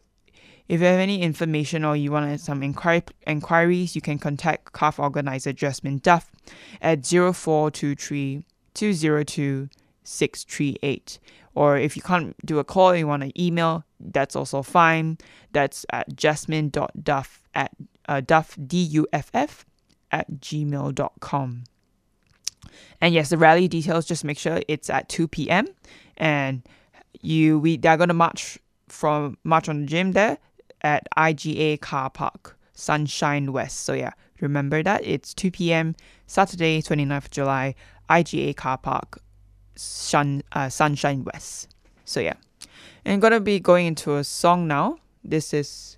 [0.68, 5.00] if you have any information or you want some inquiry, inquiries, you can contact CARF
[5.00, 6.30] organizer Jasmine Duff
[6.82, 8.44] at 0423
[8.74, 9.70] 202
[10.08, 11.20] 638.
[11.56, 15.18] Or if you can't do a call you want to email, that's also fine.
[15.52, 17.72] That's at jasmine.duff at
[18.08, 19.66] uh, duff, D-U-F-F,
[20.12, 21.64] at gmail.com.
[23.02, 25.68] And yes, the rally details, just make sure it's at 2 p.m.
[26.18, 26.64] And
[27.22, 30.38] you we they're gonna march from march on the gym there
[30.82, 33.82] at IGA car park, Sunshine West.
[33.82, 35.96] So yeah, remember that it's 2 p.m.
[36.28, 37.76] Saturday, 29th of July,
[38.10, 39.22] IGA car park,
[39.78, 41.70] Sun, uh, Sunshine West.
[42.06, 42.34] So yeah,
[43.06, 45.00] and I'm gonna be going into a song now.
[45.24, 45.98] This is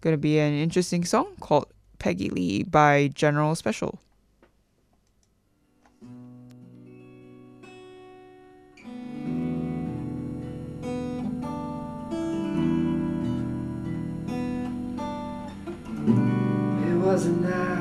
[0.00, 1.66] gonna be an interesting song called
[1.98, 3.98] Peggy Lee by General Special.
[16.06, 17.73] It was a night.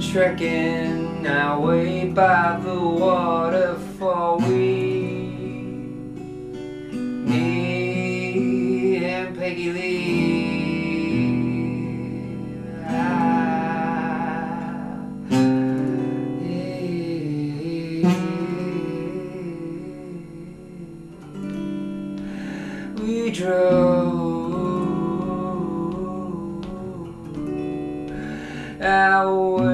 [0.00, 1.26] trekking.
[1.26, 4.46] our way by the waterfall, we,
[7.26, 10.26] me and Peggy Lee.
[23.00, 24.36] We drove.
[28.86, 29.65] our way.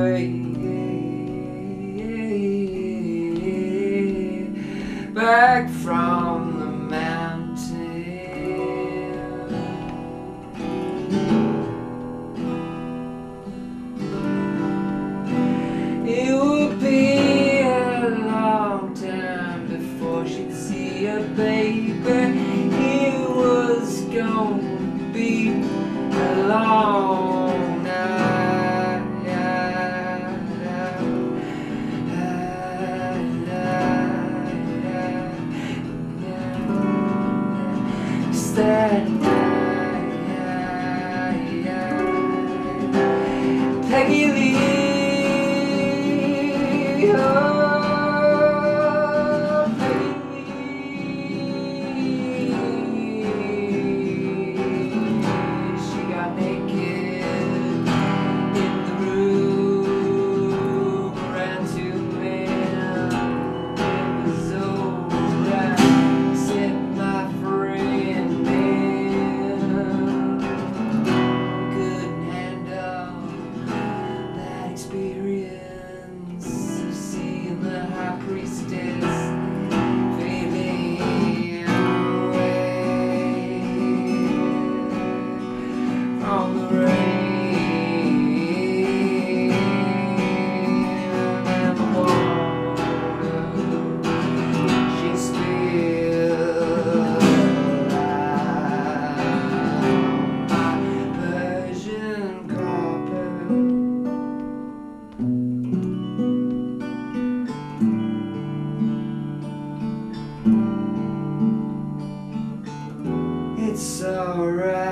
[114.03, 114.83] It's alright.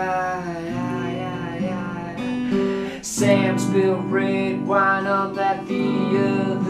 [3.05, 6.70] Sam spilled red wine on that the other.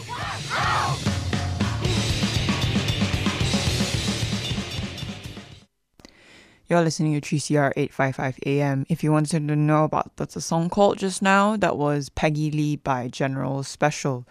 [6.72, 8.86] You're listening to 3CR 855 AM.
[8.88, 12.50] If you wanted to know about what's the song called just now, that was Peggy
[12.50, 14.26] Lee by General Special.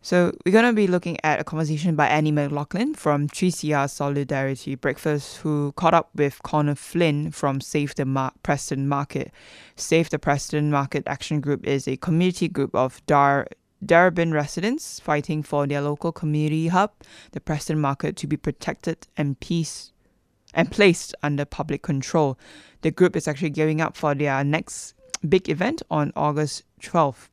[0.00, 4.76] So we're going to be looking at a conversation by Annie McLaughlin from 3CR Solidarity
[4.76, 9.32] Breakfast, who caught up with Connor Flynn from Save the Mar- Preston Market.
[9.74, 13.48] Save the Preston Market Action Group is a community group of Dar-
[13.84, 16.92] Darebin residents fighting for their local community hub,
[17.32, 19.92] the Preston Market, to be protected and peace
[20.54, 22.38] and placed under public control.
[22.82, 24.94] The group is actually gearing up for their next
[25.28, 27.28] big event on August 12th.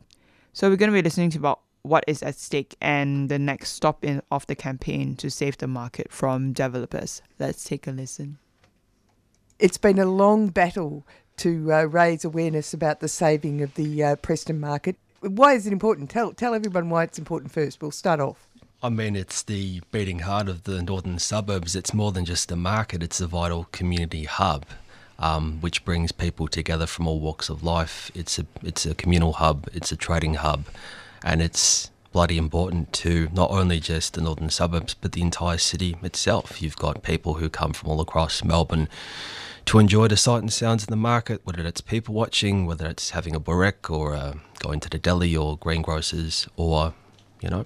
[0.52, 3.72] So we're going to be listening to about what is at stake and the next
[3.72, 7.22] stop in of the campaign to save the market from developers.
[7.40, 8.38] Let's take a listen.
[9.60, 11.06] It's been a long battle
[11.38, 14.98] to uh, raise awareness about the saving of the uh, Preston market.
[15.22, 16.10] Why is it important?
[16.10, 17.82] Tell tell everyone why it's important first.
[17.82, 18.48] We'll start off.
[18.84, 21.76] I mean, it's the beating heart of the northern suburbs.
[21.76, 24.66] It's more than just a market, it's a vital community hub.
[25.18, 28.12] Um, which brings people together from all walks of life.
[28.14, 29.70] It's a it's a communal hub.
[29.72, 30.66] It's a trading hub,
[31.24, 35.98] and it's bloody important to not only just the northern suburbs but the entire city
[36.02, 36.62] itself.
[36.62, 38.88] You've got people who come from all across Melbourne
[39.66, 43.10] to enjoy the sight and sounds of the market, whether it's people watching, whether it's
[43.10, 46.94] having a burek or uh, going to the deli or greengrocers, or
[47.42, 47.66] you know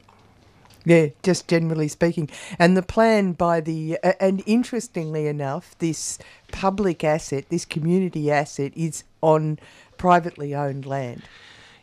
[0.86, 2.30] Yeah, just generally speaking.
[2.58, 6.18] And the plan by the, uh, and interestingly enough, this
[6.52, 9.60] public asset, this community asset, is on
[9.98, 11.22] privately owned land.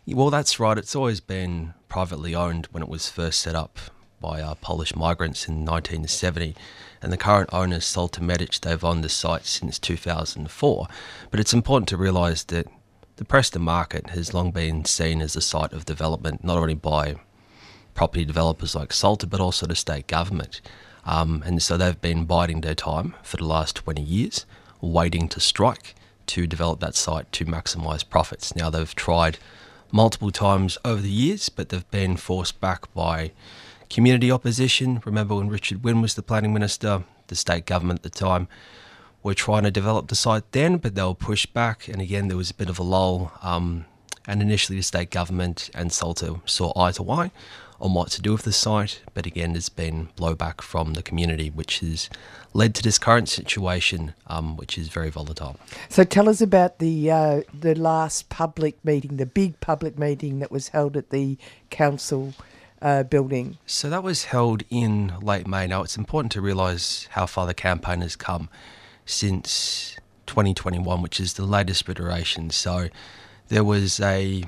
[0.08, 0.78] Well, that's right.
[0.78, 3.80] It's always been privately owned when it was first set up
[4.20, 6.54] by uh, Polish migrants in 1970.
[7.02, 10.86] And the current owners, Salta Medic, they've owned the site since 2004.
[11.32, 12.68] But it's important to realise that
[13.16, 17.16] the Preston market has long been seen as a site of development, not only by
[17.94, 20.60] property developers like Salta, but also the state government.
[21.04, 24.46] Um, and so they've been biding their time for the last 20 years,
[24.80, 25.96] waiting to strike
[26.26, 28.54] to develop that site to maximise profits.
[28.54, 29.38] Now they've tried
[29.96, 33.32] multiple times over the years, but they've been forced back by
[33.88, 35.00] community opposition.
[35.06, 38.46] Remember when Richard Wynne was the planning minister, the state government at the time
[39.22, 41.88] were trying to develop the site then, but they were pushed back.
[41.88, 43.32] And again, there was a bit of a lull.
[43.40, 43.86] Um,
[44.26, 47.30] and initially, the state government and Salta saw eye to eye
[47.80, 49.02] on what to do with the site.
[49.14, 52.08] But again, there's been blowback from the community, which has
[52.54, 55.56] led to this current situation, um, which is very volatile.
[55.88, 60.50] So tell us about the uh, the last public meeting, the big public meeting that
[60.50, 61.36] was held at the
[61.70, 62.34] council
[62.80, 63.58] uh, building.
[63.66, 65.66] So that was held in late May.
[65.66, 68.48] Now, it's important to realise how far the campaign has come
[69.04, 69.96] since
[70.26, 72.50] 2021, which is the latest iteration.
[72.50, 72.88] So
[73.48, 74.44] there was a,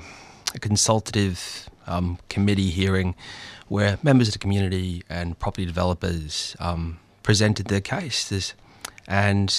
[0.53, 3.15] a consultative um, committee hearing
[3.67, 8.27] where members of the community and property developers um, presented their case.
[8.27, 8.53] This,
[9.07, 9.53] and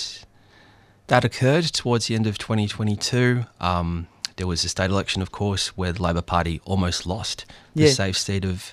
[1.06, 3.44] that occurred towards the end of 2022.
[3.60, 7.44] Um, there was a state election, of course, where the Labor Party almost lost
[7.74, 7.90] the Yeah.
[7.92, 8.72] safe seat of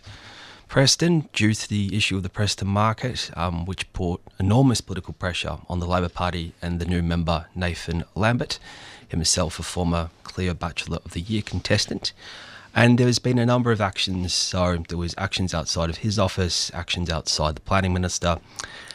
[0.68, 5.58] Preston due to the issue of the Preston market, um, which put enormous political pressure
[5.70, 8.60] on the Labor Party and the new member Nathan Lambert,
[9.08, 12.12] himself a former Cleo Bachelor of the Year contestant.
[12.78, 14.34] And there's been a number of actions.
[14.34, 18.38] So there was actions outside of his office, actions outside the planning minister.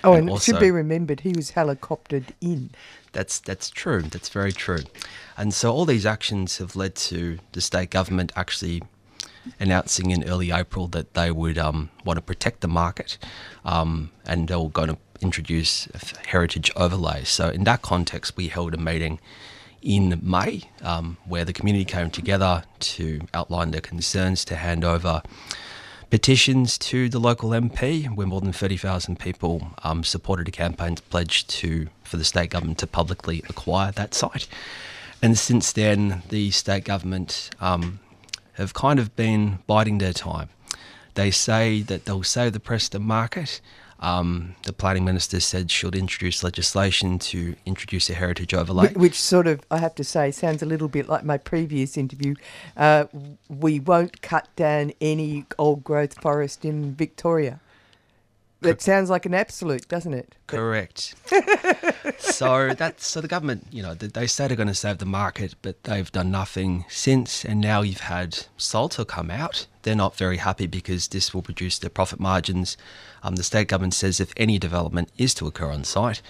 [0.05, 2.71] Oh, and, it also- should be remembered he was helicoptered in.
[3.11, 4.03] that's that's true.
[4.03, 4.85] That's very true.
[5.37, 8.83] And so all these actions have led to the state government actually
[9.59, 13.19] announcing in early April that they would um, want to protect the market,
[13.65, 15.89] um, and they were going to introduce
[16.27, 17.29] heritage overlays.
[17.29, 19.19] So in that context, we held a meeting
[19.83, 25.23] in May um, where the community came together to outline their concerns to hand over
[26.13, 31.03] petitions to the local MP, where more than 30,000 people um, supported a campaign to
[31.05, 34.47] pledge to for the state government to publicly acquire that site.
[35.23, 38.01] And since then, the state government um,
[38.55, 40.51] have kind of been biding their time.
[41.15, 43.63] They say that they'll save the Preston market.
[44.03, 48.89] Um, the planning minister said she'll introduce legislation to introduce a heritage overlay.
[48.93, 51.97] Wh- Which sort of, I have to say, sounds a little bit like my previous
[51.97, 52.35] interview.
[52.77, 53.05] Uh,
[53.49, 57.61] we won't cut down any old growth forest in Victoria.
[58.63, 60.35] That sounds like an absolute, doesn't it?
[60.47, 61.15] Correct.
[62.19, 65.55] so that's so the government, you know, they- say they're going to save the market,
[65.63, 67.45] but they've done nothing since.
[67.45, 69.67] And now you've had Salta come out.
[69.83, 72.77] They're not very happy because this will reduce their profit margins.
[73.23, 76.23] Um, the state government says if any development is to occur on site,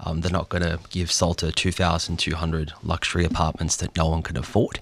[0.00, 4.80] um, they're not going to give Salta 2,200 luxury apartments that no one can afford.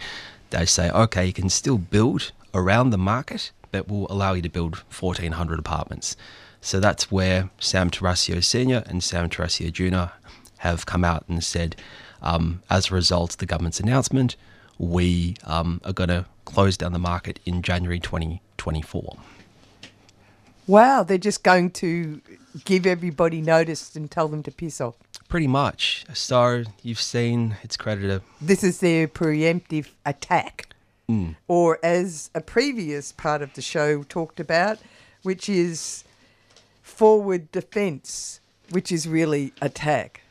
[0.51, 4.48] They say, okay, you can still build around the market, but we'll allow you to
[4.48, 6.16] build 1,400 apartments.
[6.60, 8.82] So that's where Sam Tarascio Sr.
[8.86, 10.12] and Sam Tarascio Jr.
[10.59, 11.76] have come out and said,
[12.22, 14.36] um, as a result of the government's announcement,
[14.78, 19.16] we um, are going to close down the market in January 2024.
[20.66, 22.20] Wow, they're just going to
[22.64, 24.97] give everybody notice and tell them to piss off.
[25.28, 26.05] Pretty much.
[26.12, 28.22] So you've seen it's a.
[28.40, 30.68] This is their preemptive attack.
[31.09, 31.36] Mm.
[31.48, 34.78] Or, as a previous part of the show talked about,
[35.22, 36.05] which is
[36.98, 40.22] forward defence, which is really attack.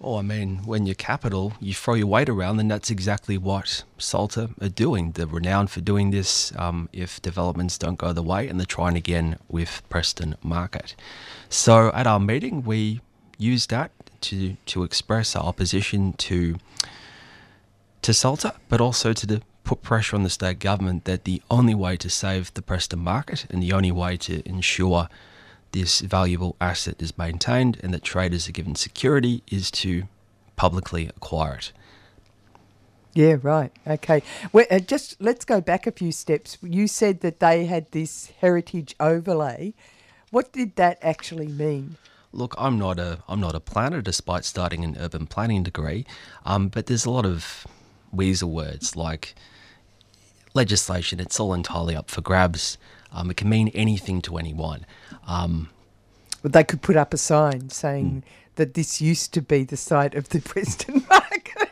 [0.00, 3.84] Oh, I mean, when you're capital, you throw your weight around, and that's exactly what
[3.98, 5.12] Salta are doing.
[5.12, 8.96] They're renowned for doing this um, if developments don't go the way, and they're trying
[8.96, 10.96] again with Preston Market.
[11.50, 13.02] So at our meeting, we
[13.36, 13.90] used that
[14.22, 16.56] to, to express our opposition to,
[18.00, 21.74] to Salta, but also to the, put pressure on the state government that the only
[21.74, 25.08] way to save the Preston Market and the only way to ensure
[25.74, 30.04] this valuable asset is maintained and that traders are given security is to
[30.54, 31.72] publicly acquire it.
[33.12, 33.72] Yeah, right.
[33.86, 34.22] Okay.
[34.52, 36.58] Well, uh, just let's go back a few steps.
[36.62, 39.74] You said that they had this heritage overlay.
[40.30, 41.96] What did that actually mean?
[42.32, 46.06] Look, I'm not a I'm not a planner, despite starting an urban planning degree,
[46.44, 47.66] um, but there's a lot of
[48.12, 49.34] weasel words like
[50.54, 51.18] legislation.
[51.18, 52.78] It's all entirely up for grabs.
[53.14, 54.84] Um, it can mean anything to anyone.
[55.26, 55.70] Um,
[56.42, 58.24] Well, they could put up a sign saying
[58.56, 61.70] that this used to be the site of the Preston market.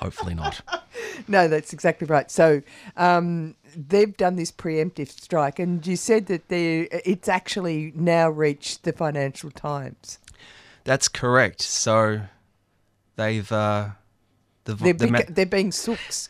[0.00, 0.62] hopefully not.
[1.28, 2.30] no, that's exactly right.
[2.30, 2.62] So
[2.96, 8.84] um, they've done this preemptive strike, and you said that they it's actually now reached
[8.84, 10.18] the Financial Times.
[10.84, 11.60] That's correct.
[11.60, 12.22] So
[13.16, 13.90] they've uh,
[14.64, 16.28] the, They're, the they're being sooks.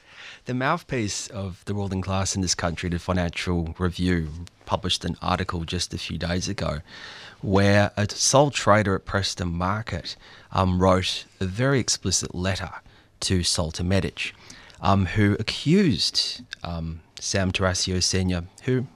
[0.51, 4.31] The mouthpiece of the ruling class in this country, the Financial Review,
[4.67, 6.81] published an article just a few days ago
[7.41, 10.17] where a sole trader at Preston Market
[10.51, 12.69] um, wrote a very explicit letter
[13.21, 14.35] to Salta Medic,
[14.81, 18.89] um, who accused um, Sam Tarascio Sr., who,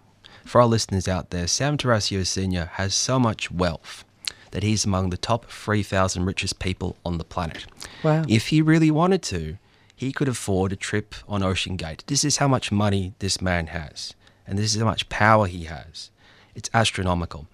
[0.44, 2.72] for our listeners out there, Sam Tarascio Sr.
[2.72, 4.04] has so much wealth
[4.50, 7.64] that he's among the top 3,000 richest people on the planet.
[8.02, 8.24] Wow.
[8.28, 9.58] If he really wanted to,
[9.94, 12.04] he could afford a trip on Ocean Gate.
[12.06, 14.14] This is how much money this man has,
[14.46, 16.10] and this is how much power he has.
[16.54, 17.46] It's astronomical.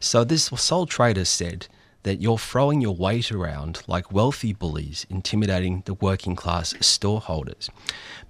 [0.00, 1.66] So this sole trader said
[2.04, 7.68] that you're throwing your weight around like wealthy bullies, intimidating the working class storeholders.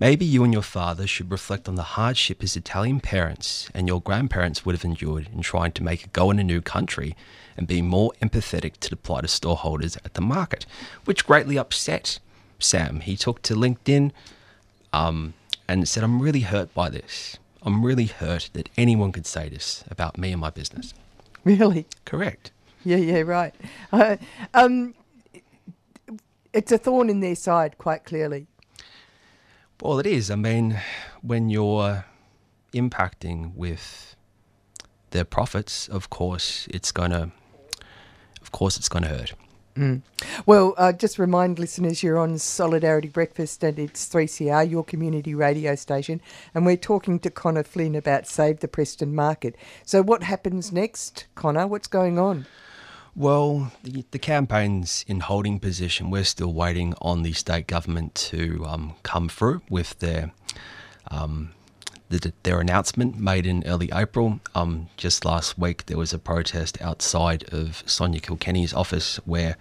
[0.01, 4.01] Maybe you and your father should reflect on the hardship his Italian parents and your
[4.01, 7.15] grandparents would have endured in trying to make a go in a new country
[7.57, 10.65] and be more empathetic to the plight of storeholders at the market,
[11.05, 12.19] which greatly upset
[12.59, 13.01] Sam.
[13.01, 14.13] He took to LinkedIn
[14.93, 15.35] um,
[15.69, 17.39] and said, I'm really hurt by this.
[17.63, 20.95] I'm really hurt that anyone could say this about me and my business.
[21.45, 21.87] Really?
[22.05, 22.51] Correct.
[22.85, 23.55] Yeah, yeah, right.
[23.93, 24.17] Uh,
[24.55, 24.95] um,
[26.53, 28.47] it's a thorn in their side, quite clearly.
[29.81, 30.31] Well, it is.
[30.31, 30.81] I mean,
[31.23, 32.05] when you're
[32.73, 34.17] impacting with
[35.11, 37.31] their profits, of course, it's going to,
[38.41, 39.35] of course, it's going to hurt.
[39.79, 40.03] Mm.
[40.45, 45.77] Well, uh, just remind listeners you're on Solidarity Breakfast and it's 3CR, your community radio
[45.77, 46.21] station,
[46.53, 49.55] and we're talking to Connor Flynn about Save the Preston Market.
[49.85, 51.69] So, what happens next, Connor?
[51.69, 52.47] What's going on?
[53.15, 56.11] Well, the, the campaign's in holding position.
[56.11, 60.33] We're still waiting on the state government to um, come through with their
[61.09, 61.51] um,
[62.09, 64.41] the, their announcement made in early April.
[64.55, 69.57] Um, just last week, there was a protest outside of Sonya Kilkenny's office where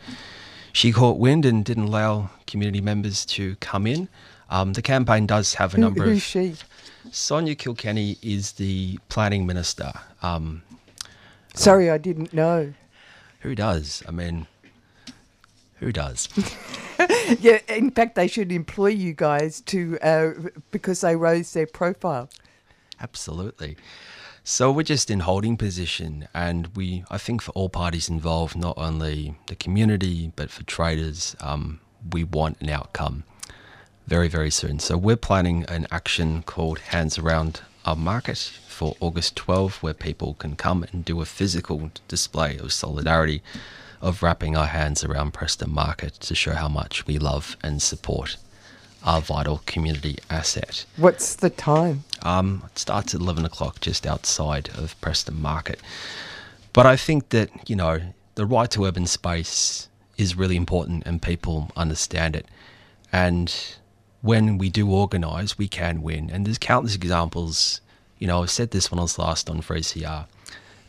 [0.74, 4.08] she caught wind and didn't allow community members to come in.
[4.50, 6.24] Um, the campaign does have a number who's of.
[6.24, 6.56] she?
[7.12, 9.92] Sonya Kilkenny is the planning minister.
[10.22, 10.64] Um,
[11.54, 12.74] Sorry, I didn't know.
[13.42, 14.04] who does?
[14.08, 14.48] I mean,
[15.80, 16.30] who does?
[17.40, 20.32] yeah, in fact, they should employ you guys to uh,
[20.72, 22.30] because they rose their profile.
[23.00, 23.78] Absolutely.
[24.44, 28.78] So we're just in holding position, and we, I think, for all parties involved, not
[28.78, 31.82] only the community but for traders, um,
[32.14, 33.26] we want an outcome
[34.08, 34.80] very, very soon.
[34.80, 40.36] So we're planning an action called Hands Around Our Market for August 12, where people
[40.36, 43.44] can come and do a physical display of solidarity,
[44.02, 48.38] of wrapping our hands around Preston Market to show how much we love and support
[49.04, 50.86] our vital community asset.
[50.98, 52.04] What's the time?
[52.22, 55.80] Um, it starts at 11 o'clock just outside of Preston Market.
[56.74, 58.02] But I think that, you know,
[58.36, 59.88] the right to urban space
[60.18, 62.48] is really important and people understand it.
[63.12, 63.54] And
[64.22, 66.30] when we do organise, we can win.
[66.30, 67.82] And there's countless examples,
[68.20, 70.26] you know, I said this when I was last on 3CR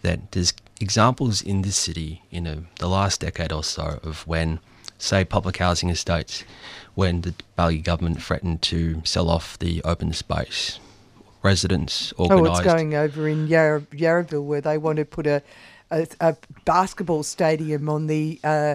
[0.02, 4.60] that there's examples in this city in a, the last decade or so of when,
[4.98, 6.44] say, public housing estates,
[6.94, 10.78] when the Baillieu government threatened to sell off the open space,
[11.42, 12.50] residents organised.
[12.50, 15.42] Oh, it's going over in Yarra, Yarraville where they want to put a,
[15.90, 18.74] a, a basketball stadium on the uh,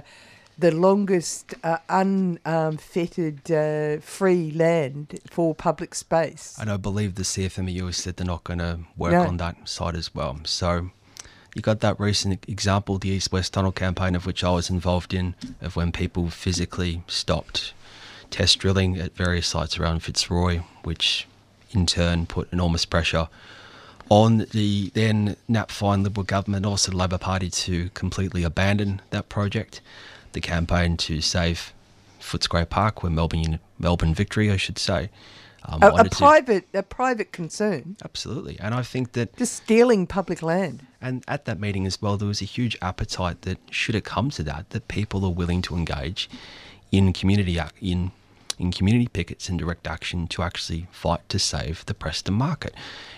[0.57, 1.77] the longest uh,
[2.45, 6.55] unfettered uh, free land for public space.
[6.59, 9.23] And I believe the CFMEU has said they're not going to work No.
[9.23, 10.39] on that side as well.
[10.43, 10.91] So
[11.55, 15.13] you got that recent example, the East West Tunnel campaign, of which I was involved
[15.13, 17.73] in, of when people physically stopped
[18.31, 21.27] test drilling at various sites around Fitzroy, which
[21.71, 23.27] in turn put enormous pressure
[24.09, 29.81] on the then Napthine Liberal government, also the Labor Party, to completely abandon that project.
[30.33, 31.73] The campaign to save
[32.19, 35.09] Footscray Park, where Melbourne, Melbourne Victory, I should say,
[35.65, 37.97] um, a, a wanted to- private a private concern.
[38.03, 38.59] Absolutely.
[38.59, 40.85] And I think that just stealing public land.
[41.01, 44.29] And at that meeting as well, there was a huge appetite that should it come
[44.31, 46.29] to that, that people are willing to engage
[46.91, 48.11] in community in
[48.59, 52.73] in community pickets and direct action to actually fight to save the Preston market.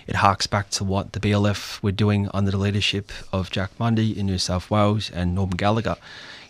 [0.06, 4.16] It harks back to what the BLF were doing under the leadership of Jack Mundey
[4.16, 5.96] in New South Wales and Norman Gallagher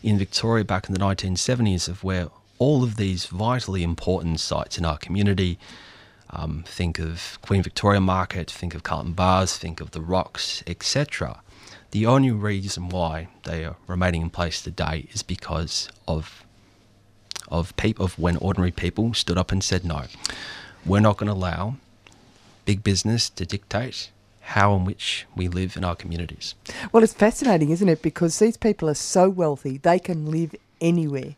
[0.03, 2.29] in Victoria back in the 1970s, of where
[2.59, 5.59] all of these vitally important sites in our community
[6.37, 11.41] um, think of Queen Victoria Market, think of Carlton Baths, think of the Rocks, etc.
[11.93, 16.45] The only reason why they are remaining in place today is because of
[17.49, 20.05] of people of when ordinary people stood up and said no,
[20.85, 21.77] we're not going to allow
[22.65, 24.11] big business to dictate
[24.41, 26.55] how and which we live in our communities.
[26.93, 28.03] Well, it's fascinating, isn't it?
[28.03, 31.37] Because these people are so wealthy, they can live anywhere.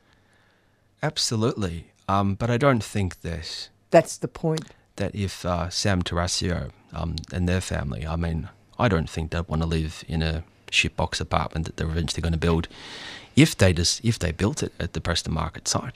[1.03, 4.73] Absolutely, um, but I don't think that That's the point.
[4.99, 8.49] That if uh, Sam Tarascio um, and their family, I mean,
[8.79, 12.33] I don't think they'd want to live in a shitbox apartment that they're eventually going
[12.33, 12.69] to build
[13.37, 15.95] if they just if they built it at the Preston Market site.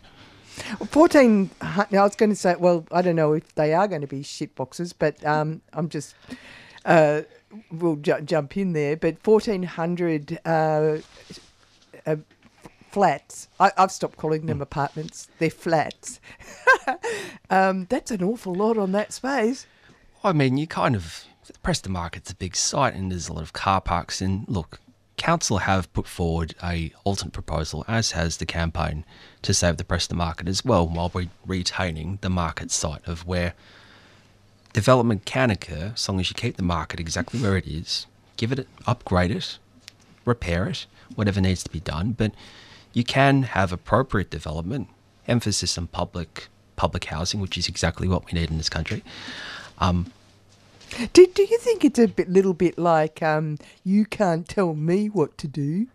[0.89, 1.51] Fourteen.
[1.61, 4.07] hu- I was going to say, well, I don't know if they are going to
[4.07, 6.15] be shit boxes, but um, I'm just.
[6.85, 7.23] Uh,
[7.71, 10.99] we'll ju- jump in there, but fourteen hundred uh,
[12.07, 12.17] uh,
[12.93, 13.49] flats.
[13.59, 15.29] I- I've stopped calling them apartments.
[15.39, 16.21] They're flats.
[17.51, 19.67] um, that's an awful lot on that space.
[20.23, 21.25] I mean, you kind of
[21.63, 24.21] Preston Market's a big site, and there's a lot of car parks.
[24.21, 24.81] And look,
[25.17, 29.05] council have put forward a alternate proposal, as has the campaign,
[29.43, 33.55] to save the Preston Market as well, while we retaining the market site of where
[34.73, 38.07] development can occur, as long as you keep the market exactly where it is,
[38.37, 39.59] give it, upgrade it,
[40.25, 42.13] repair it, whatever needs to be done.
[42.13, 42.33] But
[42.93, 44.89] you can have appropriate development,
[45.27, 49.03] emphasis on public public housing, which is exactly what we need in this country.
[49.79, 50.13] Um,
[51.13, 55.09] Do, do you think it's a bit, little bit like um, you can't tell me
[55.09, 55.87] what to do?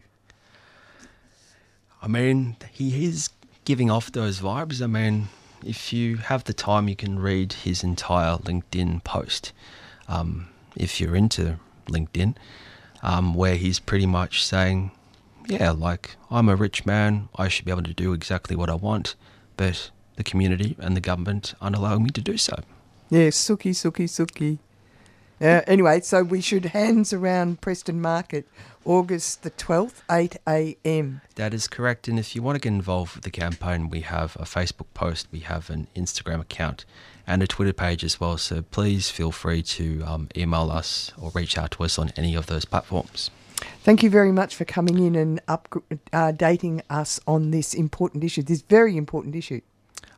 [2.02, 3.30] I mean, he is
[3.65, 4.82] giving off those vibes.
[4.82, 5.28] I mean,
[5.64, 9.52] if you have the time, you can read his entire LinkedIn post.
[10.07, 12.36] Um, if you're into LinkedIn,
[13.03, 14.91] um, where he's pretty much saying,
[15.48, 18.76] "Yeah, like I'm a rich man, I should be able to do exactly what I
[18.76, 19.15] want,
[19.56, 22.64] but the community and the government aren't allowing me to do so."
[23.10, 24.60] Yeah, Suki, Suki, Suki.
[25.40, 28.48] Uh, anyway, so we should hands around Preston Market,
[28.84, 31.22] August the 12th, 8 a.m.
[31.36, 32.07] That is correct.
[32.07, 35.28] And if you want to get involved with the campaign, we have a Facebook post,
[35.32, 36.86] we have an Instagram account,
[37.28, 38.38] and a Twitter page as well.
[38.38, 42.34] So please feel free to um, email us or reach out to us on any
[42.34, 43.30] of those platforms.
[43.57, 48.43] Thank you very much for coming in and updating uh, us on this important issue,
[48.43, 49.61] this very important issue.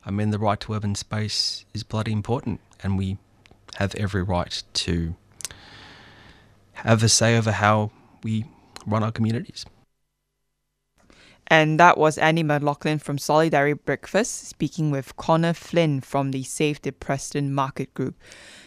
[0.04, 3.18] I mean, the right to urban space is bloody important, and we
[3.76, 5.14] have every right to
[6.72, 7.90] have a say over how
[8.22, 8.46] we
[8.86, 9.66] run our communities.
[11.46, 16.80] And that was Annie McLaughlin from Solidarity Breakfast speaking with Connor Flynn from the Save
[16.82, 18.14] the Preston Market Group.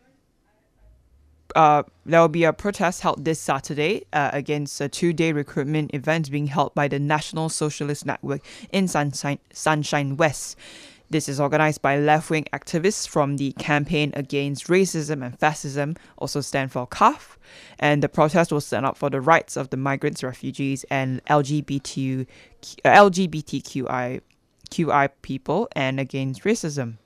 [1.54, 6.30] uh, there will be a protest held this Saturday uh, against a two-day recruitment event
[6.30, 10.56] being held by the National Socialist Network in Sunshine, Sunshine West.
[11.10, 16.72] This is organized by left-wing activists from the Campaign Against Racism and Fascism, also stand
[16.72, 17.36] for CARF,
[17.78, 22.26] and the protest will stand up for the rights of the migrants, refugees, and LGBT,
[22.84, 24.22] uh, LGBTQI
[24.70, 26.96] QI people and against racism.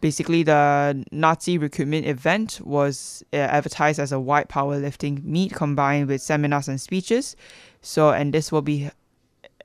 [0.00, 6.22] Basically, the Nazi recruitment event was uh, advertised as a white powerlifting meet combined with
[6.22, 7.34] seminars and speeches.
[7.82, 8.90] So, and this will be,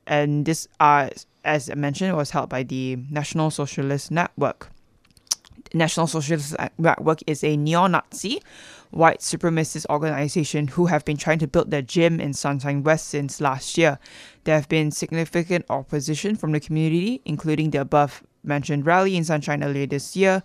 [0.06, 1.10] and this, uh,
[1.44, 4.70] as I mentioned, was held by the National Socialist Network.
[5.72, 8.42] National Socialist Network is a neo-Nazi,
[8.90, 13.40] white supremacist organization who have been trying to build their gym in Sunshine West since
[13.40, 13.98] last year.
[14.44, 19.62] There have been significant opposition from the community, including the above mentioned rally in Sunshine
[19.62, 20.42] earlier this year,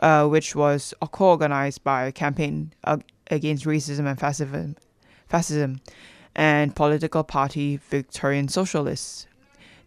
[0.00, 2.72] uh, which was co-organized by a campaign
[3.30, 4.76] against racism and fascism,
[5.26, 5.80] fascism,
[6.34, 9.26] and political party Victorian Socialists.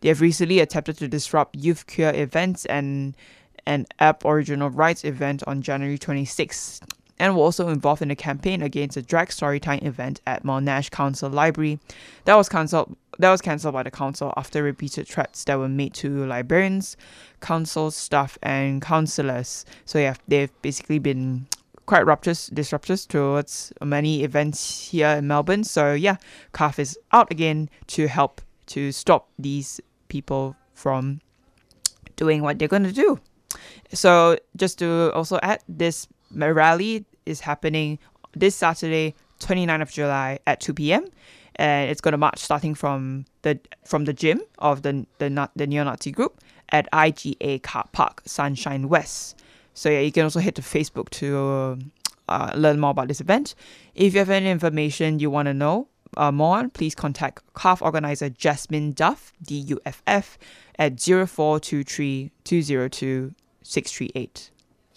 [0.02, 3.16] They have recently attempted to disrupt youth queer events and
[3.66, 6.82] an Aboriginal rights event on January 26th,
[7.20, 11.30] and were also involved in a campaign against a drag storytime event at Monash Council
[11.30, 11.80] Library.
[12.26, 12.96] That was cancelled.
[13.20, 16.96] That was cancelled by the council after repeated threats that were made to librarians,
[17.42, 19.66] council staff, and councillors.
[19.86, 21.48] So yeah, they've basically been
[21.86, 25.64] quite rupturous, disruptors towards many events here in Melbourne.
[25.64, 26.16] So yeah,
[26.54, 31.20] CARF is out again to help to stop these people from
[32.16, 33.20] doing what they're going to do.
[33.94, 38.00] So just to also add, this rally is happening
[38.34, 41.06] this Saturday, 29th of July at 2 p.m.
[41.56, 45.68] And it's going to march starting from the from the gym of the the, the
[45.68, 49.42] neo-Nazi group at IGA Car Park, Sunshine West.
[49.74, 51.80] So yeah, you can also head to Facebook to
[52.28, 53.56] uh, learn more about this event.
[53.96, 55.88] If you have any information you want to know
[56.18, 60.38] uh, more on, please contact CARF organizer Jasmine Duff, D-U-F-F,
[60.78, 63.34] at 0423 202
[63.64, 64.52] 638.